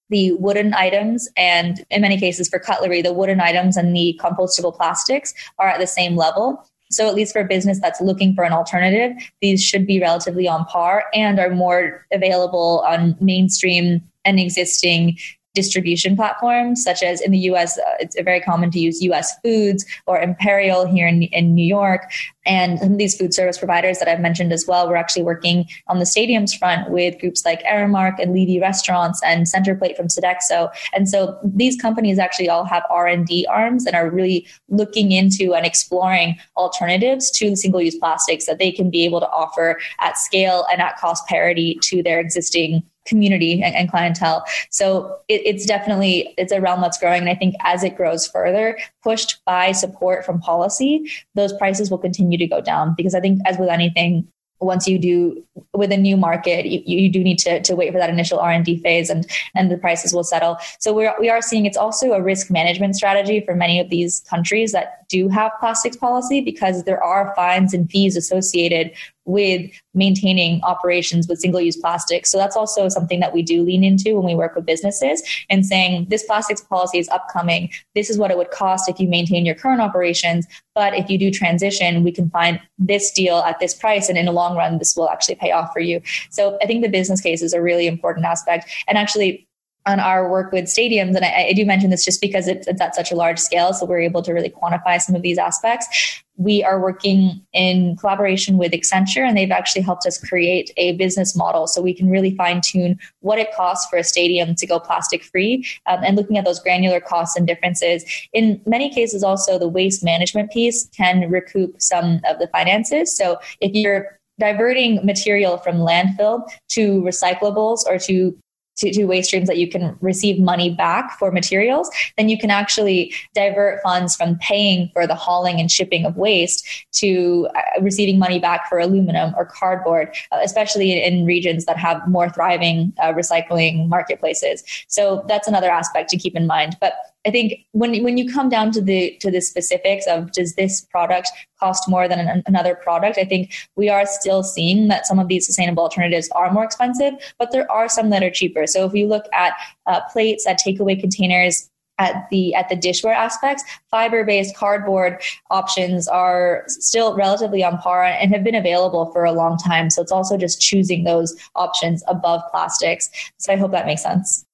the 0.10 0.32
wooden 0.34 0.74
items 0.74 1.30
and 1.38 1.84
in 1.92 2.02
many 2.02 2.18
cases 2.18 2.50
for 2.50 2.60
cutlery, 2.60 3.02
the 3.02 3.14
wooden 3.14 3.40
items 3.40 3.78
and 3.78 3.96
the 3.96 4.20
compostable 4.22 4.76
plastics 4.76 5.34
are 5.60 5.68
at 5.68 5.80
the 5.80 5.88
same 5.88 6.16
level. 6.16 6.66
So 6.92 7.08
at 7.08 7.14
least 7.14 7.34
for 7.34 7.42
a 7.42 7.48
business 7.48 7.80
that's 7.80 8.02
looking 8.02 8.34
for 8.34 8.44
an 8.44 8.52
alternative, 8.52 9.16
these 9.42 9.64
should 9.64 9.86
be 9.86 10.00
relatively 10.00 10.48
on 10.48 10.66
par 10.66 11.06
and 11.14 11.40
are 11.40 11.52
more 11.52 12.06
available 12.12 12.84
on 12.88 13.16
mainstream 13.22 14.02
and 14.26 14.40
existing 14.40 15.18
distribution 15.62 16.16
platforms, 16.16 16.84
such 16.90 17.02
as 17.04 17.20
in 17.26 17.32
the 17.32 17.44
US, 17.52 17.78
uh, 17.78 18.04
it's 18.04 18.16
very 18.32 18.42
common 18.50 18.72
to 18.72 18.80
use 18.80 19.02
US 19.12 19.28
Foods 19.42 19.86
or 20.08 20.16
Imperial 20.30 20.86
here 20.86 21.08
in, 21.14 21.24
in 21.24 21.46
New 21.60 21.66
York. 21.80 22.02
And 22.46 22.80
some 22.80 22.94
of 22.94 22.98
these 22.98 23.16
food 23.18 23.34
service 23.34 23.58
providers 23.58 24.00
that 24.00 24.08
I've 24.08 24.22
mentioned 24.28 24.52
as 24.52 24.66
well, 24.68 24.88
we're 24.88 24.96
actually 24.96 25.24
working 25.24 25.66
on 25.88 26.00
the 26.00 26.06
stadiums 26.06 26.58
front 26.58 26.90
with 26.90 27.20
groups 27.20 27.46
like 27.46 27.62
Aramark 27.64 28.16
and 28.22 28.34
Levy 28.34 28.60
Restaurants 28.60 29.22
and 29.24 29.46
Centerplate 29.46 29.96
from 29.96 30.08
Sodexo. 30.08 30.70
And 30.94 31.08
so 31.08 31.38
these 31.44 31.80
companies 31.80 32.18
actually 32.18 32.50
all 32.50 32.66
have 32.66 32.84
R&D 32.90 33.46
arms 33.52 33.86
and 33.86 33.96
are 33.96 34.10
really 34.10 34.48
looking 34.70 35.12
into 35.12 35.54
and 35.54 35.66
exploring 35.66 36.38
alternatives 36.58 37.30
to 37.38 37.56
single-use 37.56 37.98
plastics 37.98 38.46
that 38.48 38.58
they 38.58 38.72
can 38.72 38.90
be 38.90 39.06
able 39.06 39.20
to 39.20 39.30
offer 39.30 39.80
at 40.00 40.18
scale 40.18 40.66
and 40.72 40.82
at 40.82 40.98
cost 40.98 41.28
parity 41.28 41.78
to 41.84 42.02
their 42.02 42.20
existing 42.20 42.82
community 43.10 43.62
and, 43.62 43.76
and 43.76 43.90
clientele. 43.90 44.46
So 44.70 45.18
it, 45.28 45.42
it's 45.46 45.66
definitely 45.66 46.34
it's 46.38 46.52
a 46.52 46.62
realm 46.62 46.82
that's 46.82 47.00
growing, 47.00 47.22
and 47.22 47.30
I 47.30 47.36
think 47.36 47.56
as 47.64 47.84
it 47.84 47.98
grows 47.98 48.28
further, 48.28 48.78
pushed 49.04 49.44
by 49.46 49.74
support 49.74 50.26
from 50.26 50.40
policy, 50.40 51.12
those 51.36 51.52
prices 51.54 51.92
will 51.92 51.98
continue 51.98 52.38
to 52.38 52.48
go 52.48 52.62
down. 52.62 52.94
Because 52.96 53.16
I 53.16 53.20
think, 53.20 53.42
as 53.46 53.58
with 53.58 53.70
anything, 53.70 54.28
once 54.62 54.88
you 54.88 55.00
do 55.00 55.44
with 55.74 55.92
a 55.92 55.98
new 55.98 56.18
market 56.18 56.66
you, 56.66 56.82
you 56.86 57.10
do 57.10 57.24
need 57.24 57.40
to, 57.40 57.62
to 57.62 57.76
wait 57.76 57.92
for 57.92 57.98
that 57.98 58.10
initial 58.10 58.40
r&d 58.40 58.80
phase 58.80 59.10
and 59.10 59.30
and 59.56 59.72
the 59.72 59.78
prices 59.78 60.14
will 60.14 60.24
settle 60.24 60.58
so 60.80 60.94
we're, 60.94 61.14
we 61.20 61.30
are 61.30 61.42
seeing 61.42 61.66
it's 61.66 61.78
also 61.78 62.12
a 62.12 62.22
risk 62.22 62.52
management 62.52 62.96
strategy 62.96 63.42
for 63.42 63.56
many 63.56 63.80
of 63.80 63.90
these 63.90 64.22
countries 64.30 64.72
that 64.72 65.08
do 65.10 65.30
have 65.30 65.52
plastics 65.60 65.96
policy 65.96 66.42
because 66.42 66.84
there 66.84 67.02
are 67.02 67.34
fines 67.36 67.74
and 67.74 67.90
fees 67.90 68.16
associated 68.16 68.92
with 69.30 69.70
maintaining 69.94 70.62
operations 70.64 71.28
with 71.28 71.40
single 71.40 71.62
use 71.62 71.78
plastics. 71.78 72.32
So 72.32 72.38
that's 72.38 72.58
also 72.58 72.90
something 72.90 73.20
that 73.20 73.34
we 73.34 73.42
do 73.42 73.64
lean 73.64 73.84
into 73.84 74.16
when 74.16 74.26
we 74.26 74.36
work 74.36 74.56
with 74.56 74.66
businesses 74.66 75.22
and 75.50 75.66
saying 75.66 76.08
this 76.10 76.24
plastics 76.24 76.62
policy 76.62 76.98
is 76.98 77.08
upcoming. 77.10 77.70
This 77.96 78.10
is 78.10 78.18
what 78.18 78.32
it 78.32 78.38
would 78.38 78.52
cost 78.52 78.90
if 78.90 79.00
you 79.00 79.08
maintain 79.08 79.46
your 79.46 79.56
current 79.56 79.82
operations. 79.82 80.48
But 80.74 80.96
if 80.96 81.10
you 81.10 81.18
do 81.18 81.30
transition, 81.32 82.04
we 82.04 82.12
can 82.12 82.30
find 82.30 82.60
this 82.78 83.12
deal 83.12 83.38
at 83.40 83.60
this 83.60 83.74
price. 83.74 84.10
And 84.10 84.18
in 84.18 84.26
the 84.26 84.32
long 84.32 84.58
run, 84.58 84.80
this 84.80 84.96
will 84.96 85.10
actually 85.10 85.36
pay 85.36 85.52
off 85.52 85.72
for 85.74 85.80
you. 85.80 86.02
So 86.32 86.58
I 86.62 86.66
think 86.66 86.82
the 86.82 86.90
business 86.90 87.22
case 87.22 87.42
is 87.42 87.54
a 87.54 87.62
really 87.62 87.86
important 87.86 88.26
aspect. 88.26 88.70
And 88.88 88.98
actually, 88.98 89.48
on 89.86 90.00
our 90.00 90.30
work 90.30 90.52
with 90.52 90.66
stadiums, 90.66 91.16
and 91.16 91.26
I, 91.26 91.48
I 91.50 91.54
do 91.54 91.66
mention 91.66 91.90
this 91.90 92.06
just 92.06 92.22
because 92.22 92.48
it's, 92.48 92.68
it's, 92.68 92.82
at 92.82 92.96
such 92.96 93.12
a 93.12 93.16
large 93.16 93.40
scale, 93.40 93.74
so 93.74 93.86
we're 93.86 94.02
able 94.02 94.22
to 94.22 94.34
really 94.34 94.50
quantify 94.50 95.00
some 95.00 95.16
of 95.16 95.22
these 95.22 95.38
aspects. 95.38 96.22
We 96.40 96.64
are 96.64 96.80
working 96.80 97.42
in 97.52 97.98
collaboration 97.98 98.58
with 98.58 98.72
Accenture, 98.72 99.28
and 99.28 99.38
they've 99.38 99.52
actually 99.52 99.82
helped 99.82 100.06
us 100.06 100.18
create 100.18 100.72
a 100.78 100.94
business 100.94 101.36
model 101.36 101.68
so 101.68 101.82
we 101.82 101.94
can 101.94 102.10
really 102.10 102.34
fine 102.36 102.62
tune 102.62 102.98
what 103.20 103.38
it 103.38 103.54
costs 103.54 103.88
for 103.90 103.98
a 103.98 104.04
stadium 104.04 104.56
to 104.56 104.66
go 104.66 104.80
plastic 104.80 105.24
free 105.24 105.68
um, 105.86 106.00
and 106.04 106.16
looking 106.16 106.38
at 106.38 106.46
those 106.46 106.62
granular 106.62 107.02
costs 107.02 107.36
and 107.36 107.46
differences. 107.46 108.06
In 108.32 108.62
many 108.66 108.90
cases, 108.90 109.22
also, 109.22 109.60
the 109.60 109.68
waste 109.68 110.02
management 110.02 110.50
piece 110.52 110.88
can 110.96 111.30
recoup 111.30 111.76
some 111.82 112.22
of 112.28 112.40
the 112.40 112.48
finances. 112.48 113.16
So 113.16 113.38
if 113.60 113.74
you're 113.74 114.18
diverting 114.40 115.06
material 115.06 115.58
from 115.58 115.80
landfill 115.80 116.50
to 116.70 117.02
recyclables 117.02 117.86
or 117.86 118.00
to 118.00 118.36
to, 118.80 119.06
waste 119.06 119.30
streams 119.30 119.48
that 119.48 119.58
you 119.58 119.68
can 119.68 119.98
receive 120.02 120.40
money 120.40 120.70
back 120.70 121.18
for 121.18 121.32
materials, 121.32 121.90
then 122.18 122.30
you 122.30 122.38
can 122.38 122.52
actually 122.52 123.14
divert 123.34 123.82
funds 123.82 124.16
from 124.16 124.38
paying 124.38 124.90
for 124.94 125.08
the 125.08 125.16
hauling 125.16 125.60
and 125.60 125.72
shipping 125.72 126.06
of 126.06 126.18
waste 126.18 126.66
to 126.92 127.48
uh, 127.56 127.82
receiving 127.82 128.20
money 128.20 128.40
back 128.40 128.68
for 128.70 128.80
aluminum 128.80 129.34
or 129.36 129.46
cardboard, 129.46 130.10
uh, 130.32 130.40
especially 130.44 131.04
in 131.04 131.26
regions 131.26 131.66
that 131.66 131.78
have 131.78 132.08
more 132.08 132.30
thriving 132.30 132.94
uh, 133.02 133.14
recycling 133.14 133.88
marketplaces. 133.88 134.64
So 134.88 135.24
that's 135.28 135.48
another 135.48 135.70
aspect 135.70 136.10
to 136.10 136.18
keep 136.18 136.36
in 136.36 136.48
mind. 136.48 136.78
But 136.80 136.94
I 137.26 137.32
think 137.32 137.66
when 137.74 138.02
when 138.02 138.18
you 138.18 138.32
come 138.32 138.48
down 138.50 138.72
to 138.72 138.82
the 138.82 139.18
to 139.20 139.30
the 139.30 139.42
specifics 139.42 140.08
of 140.08 140.32
does 140.32 140.56
this 140.56 140.86
product 140.86 141.30
cost 141.60 141.90
more 141.90 142.08
than 142.08 142.20
an, 142.20 142.44
another 142.46 142.76
product, 142.76 143.18
I 143.18 143.26
think 143.26 143.52
we 143.76 143.90
are 143.90 144.06
still 144.06 144.42
seeing 144.42 144.88
that 144.88 145.06
some 145.06 145.20
of 145.20 145.28
these 145.28 145.46
sustainable 145.46 145.84
alternatives 145.84 146.30
are 146.34 146.52
more 146.52 146.64
expensive, 146.64 147.14
but 147.38 147.52
there 147.52 147.70
are 147.70 147.90
some 147.90 148.10
that 148.12 148.24
are 148.24 148.32
cheaper. 148.32 148.66
So 148.68 148.86
if 148.86 148.94
you 148.94 149.08
look 149.08 149.26
at 149.34 149.54
uh, 149.86 150.02
plates, 150.12 150.48
at 150.48 150.60
takeaway 150.60 151.00
containers, 151.00 151.70
at 151.98 152.30
the 152.32 152.56
at 152.56 152.70
the 152.70 152.76
dishware 152.76 153.14
aspects 153.14 153.64
fiber 153.92 154.24
based 154.24 154.56
cardboard 154.56 155.22
options 155.52 156.08
are 156.08 156.64
still 156.68 157.16
relatively 157.16 157.64
on 157.64 157.78
par 157.80 158.06
and 158.06 158.32
have 158.32 158.44
been 158.44 158.56
available 158.56 159.12
for 159.12 159.26
a 159.26 159.34
long 159.34 159.58
time. 159.58 159.90
So 159.90 160.02
it's 160.02 160.12
also 160.12 160.38
just 160.38 160.62
choosing 160.62 161.04
those 161.04 161.36
options 161.56 162.02
above 162.08 162.42
plastics. 162.50 163.10
So 163.38 163.52
i 163.52 163.58
hope 163.58 163.72
that 163.72 163.86
makes 163.86 164.04
sense 164.04 164.46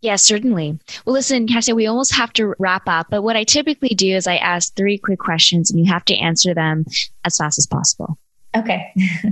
yeah, 0.00 0.16
certainly. 0.16 0.78
Well, 1.04 1.12
listen, 1.12 1.46
Cassia, 1.46 1.74
we 1.74 1.86
almost 1.86 2.14
have 2.14 2.32
to 2.34 2.54
wrap 2.58 2.84
up, 2.86 3.08
but 3.10 3.22
what 3.22 3.36
I 3.36 3.44
typically 3.44 3.90
do 3.90 4.16
is 4.16 4.26
I 4.26 4.36
ask 4.36 4.74
three 4.74 4.96
quick 4.96 5.18
questions 5.18 5.70
and 5.70 5.78
you 5.78 5.92
have 5.92 6.04
to 6.06 6.16
answer 6.16 6.54
them 6.54 6.86
as 7.24 7.36
fast 7.36 7.58
as 7.58 7.66
possible. 7.66 8.18
Okay. 8.56 8.92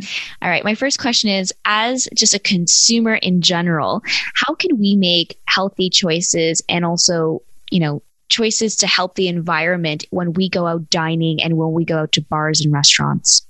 All 0.42 0.48
right. 0.48 0.64
My 0.64 0.74
first 0.74 0.98
question 0.98 1.30
is 1.30 1.52
as 1.64 2.08
just 2.14 2.34
a 2.34 2.38
consumer 2.38 3.14
in 3.16 3.40
general, 3.40 4.02
how 4.34 4.54
can 4.54 4.78
we 4.78 4.94
make 4.94 5.38
healthy 5.46 5.90
choices 5.90 6.62
and 6.68 6.84
also, 6.84 7.42
you 7.70 7.80
know, 7.80 8.02
choices 8.28 8.76
to 8.76 8.86
help 8.86 9.14
the 9.14 9.28
environment 9.28 10.04
when 10.10 10.34
we 10.34 10.48
go 10.48 10.66
out 10.66 10.88
dining 10.90 11.42
and 11.42 11.56
when 11.56 11.72
we 11.72 11.84
go 11.84 11.98
out 11.98 12.12
to 12.12 12.20
bars 12.20 12.60
and 12.60 12.72
restaurants? 12.72 13.44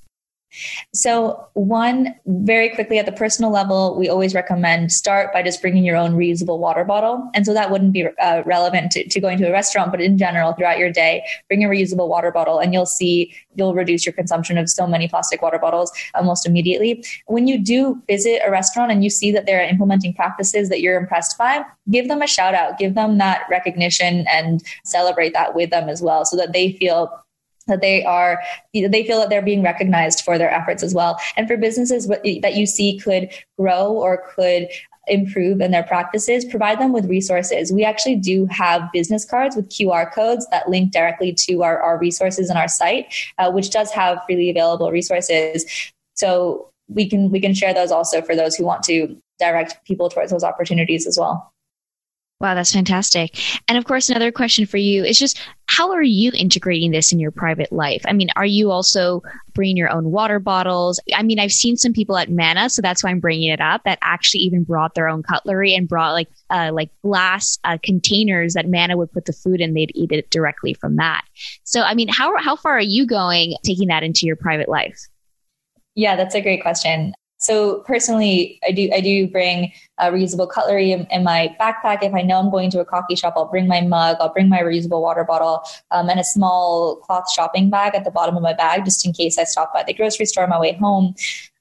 So, 0.94 1.48
one, 1.54 2.14
very 2.26 2.70
quickly 2.70 2.98
at 2.98 3.06
the 3.06 3.12
personal 3.12 3.50
level, 3.50 3.96
we 3.98 4.08
always 4.08 4.34
recommend 4.34 4.92
start 4.92 5.32
by 5.32 5.42
just 5.42 5.60
bringing 5.60 5.84
your 5.84 5.96
own 5.96 6.12
reusable 6.12 6.58
water 6.58 6.84
bottle. 6.84 7.30
And 7.34 7.44
so 7.44 7.54
that 7.54 7.70
wouldn't 7.70 7.92
be 7.92 8.06
uh, 8.06 8.42
relevant 8.44 8.92
to, 8.92 9.08
to, 9.08 9.20
going 9.20 9.38
to 9.38 9.48
a 9.48 9.52
restaurant, 9.52 9.90
but 9.90 10.00
in 10.00 10.18
general, 10.18 10.52
throughout 10.52 10.78
your 10.78 10.90
day, 10.90 11.22
bring 11.48 11.64
a 11.64 11.68
reusable 11.68 12.08
water 12.08 12.30
bottle 12.30 12.58
and 12.58 12.72
you'll 12.72 12.86
see 12.86 13.34
you'll 13.54 13.74
reduce 13.74 14.06
your 14.06 14.12
consumption 14.12 14.56
of 14.56 14.70
so 14.70 14.86
many 14.86 15.08
plastic 15.08 15.42
water 15.42 15.58
bottles 15.58 15.92
almost 16.14 16.46
immediately. 16.46 17.04
When 17.26 17.48
you 17.48 17.58
do 17.58 18.00
visit 18.06 18.40
a 18.46 18.50
restaurant 18.50 18.92
and 18.92 19.02
you 19.02 19.10
see 19.10 19.32
that 19.32 19.46
they're 19.46 19.62
implementing 19.62 20.14
practices 20.14 20.68
that 20.68 20.80
you're 20.80 20.98
impressed 20.98 21.36
by, 21.36 21.64
give 21.90 22.08
them 22.08 22.22
a 22.22 22.26
shout 22.26 22.54
out, 22.54 22.78
give 22.78 22.94
them 22.94 23.18
that 23.18 23.42
recognition 23.50 24.24
and 24.28 24.62
celebrate 24.84 25.32
that 25.32 25.54
with 25.54 25.70
them 25.70 25.88
as 25.88 26.00
well 26.00 26.24
so 26.24 26.36
that 26.36 26.52
they 26.52 26.72
feel 26.72 27.12
that 27.68 27.80
they 27.80 28.04
are 28.04 28.42
they 28.72 29.04
feel 29.06 29.18
that 29.18 29.30
they're 29.30 29.42
being 29.42 29.62
recognized 29.62 30.22
for 30.22 30.38
their 30.38 30.50
efforts 30.50 30.82
as 30.82 30.94
well 30.94 31.18
and 31.36 31.46
for 31.46 31.56
businesses 31.56 32.06
that 32.08 32.54
you 32.54 32.66
see 32.66 32.98
could 32.98 33.30
grow 33.58 33.92
or 33.92 34.24
could 34.34 34.68
improve 35.08 35.60
in 35.60 35.70
their 35.70 35.82
practices, 35.82 36.44
provide 36.44 36.78
them 36.78 36.92
with 36.92 37.06
resources. 37.06 37.72
We 37.72 37.84
actually 37.84 38.16
do 38.16 38.46
have 38.46 38.90
business 38.92 39.24
cards 39.24 39.56
with 39.56 39.68
QR 39.68 40.12
codes 40.12 40.46
that 40.50 40.68
link 40.68 40.92
directly 40.92 41.32
to 41.46 41.62
our, 41.62 41.80
our 41.80 41.98
resources 41.98 42.50
and 42.50 42.58
our 42.58 42.68
site, 42.68 43.12
uh, 43.38 43.50
which 43.50 43.70
does 43.70 43.90
have 43.92 44.22
freely 44.26 44.50
available 44.50 44.90
resources. 44.90 45.64
So 46.14 46.70
we 46.88 47.08
can 47.08 47.30
we 47.30 47.40
can 47.40 47.54
share 47.54 47.74
those 47.74 47.90
also 47.90 48.22
for 48.22 48.34
those 48.34 48.56
who 48.56 48.64
want 48.64 48.82
to 48.84 49.16
direct 49.38 49.84
people 49.84 50.08
towards 50.08 50.32
those 50.32 50.44
opportunities 50.44 51.06
as 51.06 51.18
well. 51.18 51.52
Wow, 52.40 52.54
that's 52.54 52.72
fantastic. 52.72 53.38
And 53.68 53.76
of 53.76 53.84
course, 53.84 54.08
another 54.08 54.30
question 54.30 54.64
for 54.64 54.76
you 54.76 55.04
is 55.04 55.18
just 55.18 55.40
how 55.78 55.92
are 55.92 56.02
you 56.02 56.32
integrating 56.34 56.90
this 56.90 57.12
in 57.12 57.20
your 57.20 57.30
private 57.30 57.70
life? 57.70 58.02
I 58.04 58.12
mean, 58.12 58.30
are 58.34 58.44
you 58.44 58.72
also 58.72 59.22
bringing 59.54 59.76
your 59.76 59.92
own 59.92 60.10
water 60.10 60.40
bottles? 60.40 60.98
I 61.14 61.22
mean, 61.22 61.38
I've 61.38 61.52
seen 61.52 61.76
some 61.76 61.92
people 61.92 62.16
at 62.16 62.28
Mana, 62.28 62.68
so 62.68 62.82
that's 62.82 63.04
why 63.04 63.10
I'm 63.10 63.20
bringing 63.20 63.48
it 63.48 63.60
up, 63.60 63.84
that 63.84 64.00
actually 64.02 64.40
even 64.40 64.64
brought 64.64 64.96
their 64.96 65.08
own 65.08 65.22
cutlery 65.22 65.76
and 65.76 65.88
brought 65.88 66.14
like 66.14 66.26
uh, 66.50 66.72
like 66.72 66.90
glass 67.04 67.60
uh, 67.62 67.78
containers 67.80 68.54
that 68.54 68.68
Mana 68.68 68.96
would 68.96 69.12
put 69.12 69.26
the 69.26 69.32
food 69.32 69.60
in. 69.60 69.74
They'd 69.74 69.92
eat 69.94 70.10
it 70.10 70.28
directly 70.30 70.74
from 70.74 70.96
that. 70.96 71.22
So, 71.62 71.82
I 71.82 71.94
mean, 71.94 72.08
how 72.08 72.36
how 72.38 72.56
far 72.56 72.72
are 72.72 72.80
you 72.80 73.06
going 73.06 73.54
taking 73.64 73.86
that 73.86 74.02
into 74.02 74.26
your 74.26 74.34
private 74.34 74.68
life? 74.68 74.98
Yeah, 75.94 76.16
that's 76.16 76.34
a 76.34 76.40
great 76.40 76.60
question. 76.60 77.14
So 77.38 77.80
personally, 77.80 78.58
I 78.66 78.72
do 78.72 78.90
I 78.92 79.00
do 79.00 79.28
bring 79.28 79.72
a 79.98 80.10
reusable 80.10 80.50
cutlery 80.50 80.92
in, 80.92 81.06
in, 81.10 81.22
my 81.22 81.54
backpack. 81.60 82.02
If 82.02 82.12
I 82.12 82.22
know 82.22 82.38
I'm 82.38 82.50
going 82.50 82.70
to 82.70 82.80
a 82.80 82.84
coffee 82.84 83.14
shop, 83.14 83.34
I'll 83.36 83.46
bring 83.46 83.68
my 83.68 83.80
mug, 83.80 84.16
I'll 84.20 84.32
bring 84.32 84.48
my 84.48 84.60
reusable 84.60 85.00
water 85.00 85.24
bottle, 85.24 85.62
um, 85.92 86.10
and 86.10 86.18
a 86.18 86.24
small 86.24 86.96
cloth 86.96 87.30
shopping 87.30 87.70
bag 87.70 87.94
at 87.94 88.04
the 88.04 88.10
bottom 88.10 88.36
of 88.36 88.42
my 88.42 88.54
bag, 88.54 88.84
just 88.84 89.06
in 89.06 89.12
case 89.12 89.38
I 89.38 89.44
stop 89.44 89.72
by 89.72 89.84
the 89.84 89.94
grocery 89.94 90.26
store 90.26 90.44
on 90.44 90.50
my 90.50 90.58
way 90.58 90.72
home. 90.74 91.14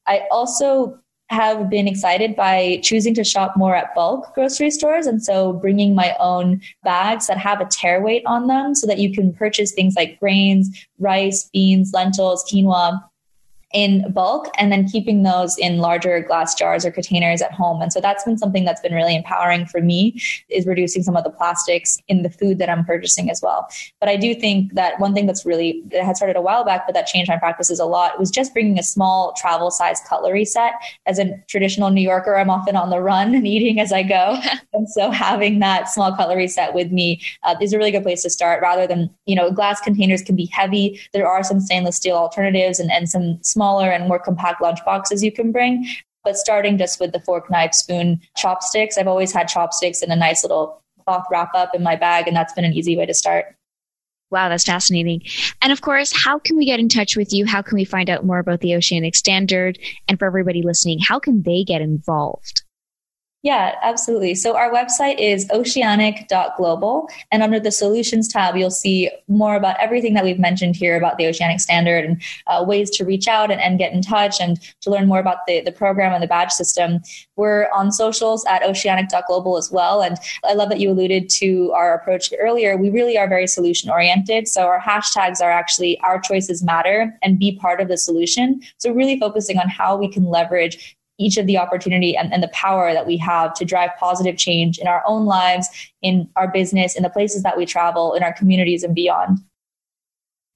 I 0.08 0.24
also 0.32 1.00
have 1.30 1.70
been 1.70 1.88
excited 1.88 2.36
by 2.36 2.80
choosing 2.84 3.13
to 3.13 3.24
shop 3.24 3.58
more 3.58 3.76
at 3.76 3.94
bulk 3.94 4.34
grocery 4.34 4.72
stores. 4.72 5.06
And 5.06 5.22
so 5.22 5.54
bringing 5.54 5.94
my 5.94 6.16
own 6.20 6.62
bags 6.84 7.28
that 7.28 7.38
have 7.38 7.60
a 7.60 7.66
tare 7.66 8.02
weight 8.02 8.24
on 8.26 8.48
them 8.48 8.74
so 8.74 8.88
that 8.88 8.98
you 8.98 9.13
can 9.13 9.34
purchase 9.34 9.74
things 9.74 9.96
like 9.96 10.20
grains, 10.20 10.86
rice, 11.00 11.50
beans, 11.52 11.92
lentils, 11.94 12.46
quinoa 12.50 13.02
in 13.74 14.10
bulk 14.14 14.48
and 14.58 14.72
then 14.72 14.88
keeping 14.88 15.24
those 15.24 15.58
in 15.58 15.80
larger 15.80 16.22
glass 16.22 16.56
jars 16.56 16.86
or 16.86 16.92
containers 16.92 17.42
at 17.42 17.52
home. 17.52 17.82
And 17.82 17.92
so 17.92 18.00
that's 18.00 18.24
been 18.24 18.38
something 18.38 18.64
that's 18.64 18.80
been 18.80 18.94
really 18.94 19.16
empowering 19.16 19.66
for 19.66 19.82
me 19.82 20.22
is 20.50 20.66
reducing 20.66 21.04
some 21.04 21.18
of 21.18 21.26
the 21.26 21.30
plastics 21.30 21.98
in 22.08 22.24
the 22.24 22.30
food 22.30 22.60
that 22.60 22.70
I'm 22.70 22.86
purchasing 22.86 23.30
as 23.30 23.42
well. 23.42 23.68
But 24.00 24.08
I 24.08 24.16
do 24.16 24.34
think 24.34 24.74
that 24.74 25.00
one 25.00 25.14
thing 25.14 25.26
that's 25.26 25.46
really 25.46 25.84
that 25.92 26.04
had 26.04 26.16
started 26.16 26.38
a 26.38 26.42
while 26.42 26.64
back, 26.64 26.86
but 26.86 26.94
that 26.94 27.08
changed 27.08 27.30
my 27.30 27.38
practices 27.38 27.80
a 27.80 27.86
lot 27.86 28.18
was 28.20 28.32
just 28.32 28.54
bringing 28.54 28.80
a 28.80 28.84
small 28.84 29.34
travel 29.36 29.70
size 29.70 30.00
cutlery 30.08 30.46
set. 30.46 30.74
As 31.06 31.20
a 31.20 31.38
traditional 31.48 31.90
New 31.90 32.02
Yorker, 32.02 32.38
I'm 32.38 32.50
often 32.50 32.78
on 32.78 32.90
the 32.90 33.02
run 33.02 33.36
and 33.36 33.46
eating 33.46 33.82
as 33.82 33.92
I 33.92 34.04
go. 34.04 34.38
and 34.74 34.90
so 34.90 35.12
having 35.12 35.60
that 35.60 35.90
small 35.90 36.16
cutlery 36.16 36.48
set 36.48 36.74
with 36.74 36.92
me 36.94 37.22
uh, 37.44 37.56
is 37.62 37.74
a 37.74 37.78
really 37.78 37.92
good 37.92 38.04
place 38.04 38.24
to 38.24 38.30
start 38.30 38.62
rather 38.62 38.88
than, 38.88 39.10
you 39.26 39.36
know, 39.36 39.52
glass 39.52 39.82
containers 39.82 40.22
can 40.22 40.38
be 40.38 40.46
heavy. 40.46 41.02
There 41.12 41.28
are 41.28 41.44
some 41.44 41.60
stainless 41.60 41.98
steel 41.98 42.16
alternatives 42.16 42.80
and, 42.80 42.90
and 42.92 43.10
some 43.10 43.40
smaller 43.58 43.89
and 43.89 44.08
more 44.08 44.20
compact 44.20 44.62
lunch 44.62 44.80
boxes 44.86 45.24
you 45.24 45.32
can 45.32 45.52
bring. 45.52 45.84
But 46.24 46.38
starting 46.38 46.78
just 46.78 47.00
with 47.00 47.12
the 47.12 47.20
fork, 47.22 47.50
knife, 47.50 47.74
spoon, 47.74 48.22
chopsticks, 48.36 48.98
I've 48.98 49.08
always 49.08 49.34
had 49.34 49.48
chopsticks 49.48 50.04
in 50.04 50.12
a 50.12 50.15
nice 50.15 50.43
little 50.43 50.80
cloth 51.04 51.26
wrap 51.32 51.56
up 51.56 51.74
in 51.74 51.82
my 51.82 51.96
bag, 51.96 52.28
and 52.28 52.36
that's 52.36 52.54
been 52.54 52.65
an 52.65 52.74
easy 52.74 52.96
way 52.96 53.08
to 53.08 53.13
start. 53.13 53.56
Wow, 54.30 54.50
that's 54.50 54.65
fascinating. 54.65 55.22
And 55.62 55.72
of 55.72 55.82
course, 55.82 56.12
how 56.13 56.38
can 56.38 56.58
we 56.58 56.65
get 56.65 56.80
in 56.82 56.89
touch 56.89 57.15
with 57.15 57.34
you? 57.34 57.46
How 57.46 57.62
can 57.62 57.78
we 57.78 57.86
find 57.86 58.10
out 58.10 58.26
more 58.26 58.39
about 58.39 58.60
the 58.60 58.76
Oceanic 58.76 59.15
Standard? 59.15 59.80
And 60.08 60.20
for 60.20 60.26
everybody 60.28 60.62
listening, 60.62 61.00
how 61.00 61.17
can 61.17 61.43
they 61.43 61.63
get 61.63 61.82
involved? 61.82 62.62
Yeah, 63.48 63.76
absolutely. 63.82 64.36
So 64.36 64.58
our 64.58 64.70
website 64.74 65.20
is 65.20 65.50
oceanic.global. 65.52 67.10
And 67.32 67.42
under 67.42 67.62
the 67.62 67.72
solutions 67.72 68.28
tab, 68.28 68.58
you'll 68.58 68.70
see 68.70 69.10
more 69.30 69.56
about 69.56 69.80
everything 69.80 70.16
that 70.16 70.26
we've 70.26 70.38
mentioned 70.38 70.76
here 70.76 70.98
about 70.98 71.18
the 71.18 71.28
Oceanic 71.28 71.62
Standard 71.62 72.04
and 72.04 72.22
uh, 72.48 72.66
ways 72.68 72.90
to 72.90 73.06
reach 73.06 73.26
out 73.26 73.50
and, 73.50 73.62
and, 73.62 73.78
get 73.80 73.94
in 73.94 74.02
touch 74.02 74.42
and 74.42 74.60
to 74.82 74.90
learn 74.90 75.08
more 75.08 75.20
about 75.20 75.46
the, 75.48 75.62
the 75.62 75.72
program 75.72 76.12
and 76.12 76.22
the 76.22 76.28
badge 76.28 76.52
system. 76.52 77.00
We're 77.38 77.70
on 77.74 77.94
socials 77.94 78.44
at 78.50 78.64
oceanic.global 78.64 79.56
as 79.56 79.72
well. 79.72 80.02
And 80.02 80.18
I 80.44 80.54
love 80.54 80.68
that 80.68 80.82
you 80.82 80.92
alluded 80.92 81.30
to 81.38 81.72
our 81.72 81.94
approach 81.94 82.34
earlier. 82.38 82.76
We 82.76 82.90
really 82.90 83.18
are 83.18 83.30
very 83.30 83.48
solution 83.48 83.90
oriented. 83.90 84.50
So 84.50 84.64
our 84.64 84.82
hashtags 84.82 85.40
are 85.40 85.52
actually 85.52 85.98
our 86.02 86.20
choices 86.20 86.64
matter 86.66 87.18
and 87.24 87.40
be 87.40 87.56
part 87.56 87.80
of 87.80 87.88
the 87.88 87.98
solution. 87.98 88.60
So 88.78 88.92
really 88.92 89.18
focusing 89.18 89.58
on 89.58 89.70
how 89.70 89.96
we 89.96 90.12
can 90.12 90.26
leverage 90.26 90.97
each 91.18 91.38
of 91.38 91.48
the 91.48 91.58
opportunity 91.58 92.16
and, 92.16 92.32
and 92.32 92.44
the 92.44 92.50
power 92.50 92.94
that 92.94 93.08
we 93.08 93.18
have 93.18 93.54
to 93.56 93.66
drive 93.66 93.90
positive 94.00 94.38
change 94.38 94.78
in 94.78 94.88
our 94.88 95.04
own 95.08 95.26
lives, 95.26 95.68
in 96.02 96.30
our 96.36 96.48
business, 96.48 96.96
in 96.96 97.04
the 97.04 97.10
places 97.10 97.44
that 97.44 97.58
we 97.58 97.66
travel, 97.66 98.14
in 98.14 98.24
our 98.24 98.34
communities 98.34 98.84
and 98.84 98.94
beyond. 98.96 99.40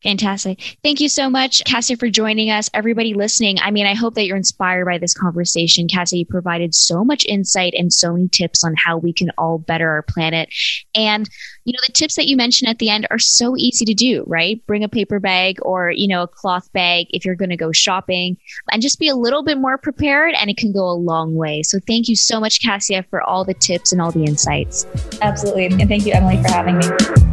Fantastic. 0.04 0.78
Thank 0.84 1.00
you 1.00 1.08
so 1.08 1.30
much, 1.30 1.64
Cassia, 1.64 1.96
for 1.96 2.10
joining 2.10 2.50
us. 2.50 2.72
Everybody 2.74 3.14
listening, 3.14 3.60
I 3.62 3.70
mean, 3.70 3.86
I 3.86 3.94
hope 3.94 4.16
that 4.16 4.26
you're 4.26 4.38
inspired 4.38 4.86
by 4.86 4.98
this 4.98 5.14
conversation. 5.14 5.88
Cassia, 5.88 6.20
you 6.20 6.26
provided 6.26 6.74
so 6.74 7.04
much 7.04 7.24
insight 7.26 7.76
and 7.76 7.94
so 7.94 8.14
many 8.14 8.28
tips 8.28 8.64
on 8.64 8.74
how 8.84 8.98
we 8.98 9.14
can 9.14 9.30
all 9.38 9.60
better 9.60 9.90
our 9.90 10.02
planet. 10.02 10.50
And, 10.96 11.30
you 11.66 11.74
know, 11.74 11.80
the 11.86 11.94
tips 11.94 12.16
that 12.16 12.28
you 12.28 12.36
mentioned 12.36 12.70
at 12.70 12.80
the 12.80 12.90
end 12.90 13.06
are 13.12 13.20
so 13.20 13.56
easy 13.56 13.86
to 13.86 13.94
do, 13.94 14.24
right? 14.26 14.66
Bring 14.66 14.84
a 14.84 14.90
paper 14.90 15.20
bag 15.20 15.60
or, 15.62 15.92
you 15.92 16.08
know, 16.08 16.24
a 16.24 16.28
cloth 16.28 16.72
bag 16.74 17.06
if 17.12 17.24
you're 17.24 17.36
going 17.36 17.50
to 17.50 17.58
go 17.58 17.72
shopping 17.72 18.38
and 18.72 18.82
just 18.82 18.98
be 18.98 19.08
a 19.08 19.16
little 19.16 19.44
bit 19.44 19.60
more 19.60 19.78
prepared 19.78 20.34
and 20.34 20.50
it 20.50 20.58
can 20.58 20.72
go 20.72 20.90
a 20.90 20.98
long 20.98 21.36
way. 21.36 21.62
So 21.62 21.80
thank 21.88 22.08
you 22.08 22.16
so 22.16 22.40
much, 22.40 22.64
Cassia, 22.64 23.04
for 23.04 23.22
all 23.22 23.46
the 23.46 23.54
tips 23.54 23.92
and 23.92 24.02
all 24.02 24.12
the 24.12 24.26
insights. 24.26 24.88
Absolutely. 25.22 25.66
And 25.66 25.88
thank 25.88 26.08
you, 26.08 26.14
Emily, 26.14 26.42
for 26.42 26.50
having 26.50 26.80
me. 26.80 27.31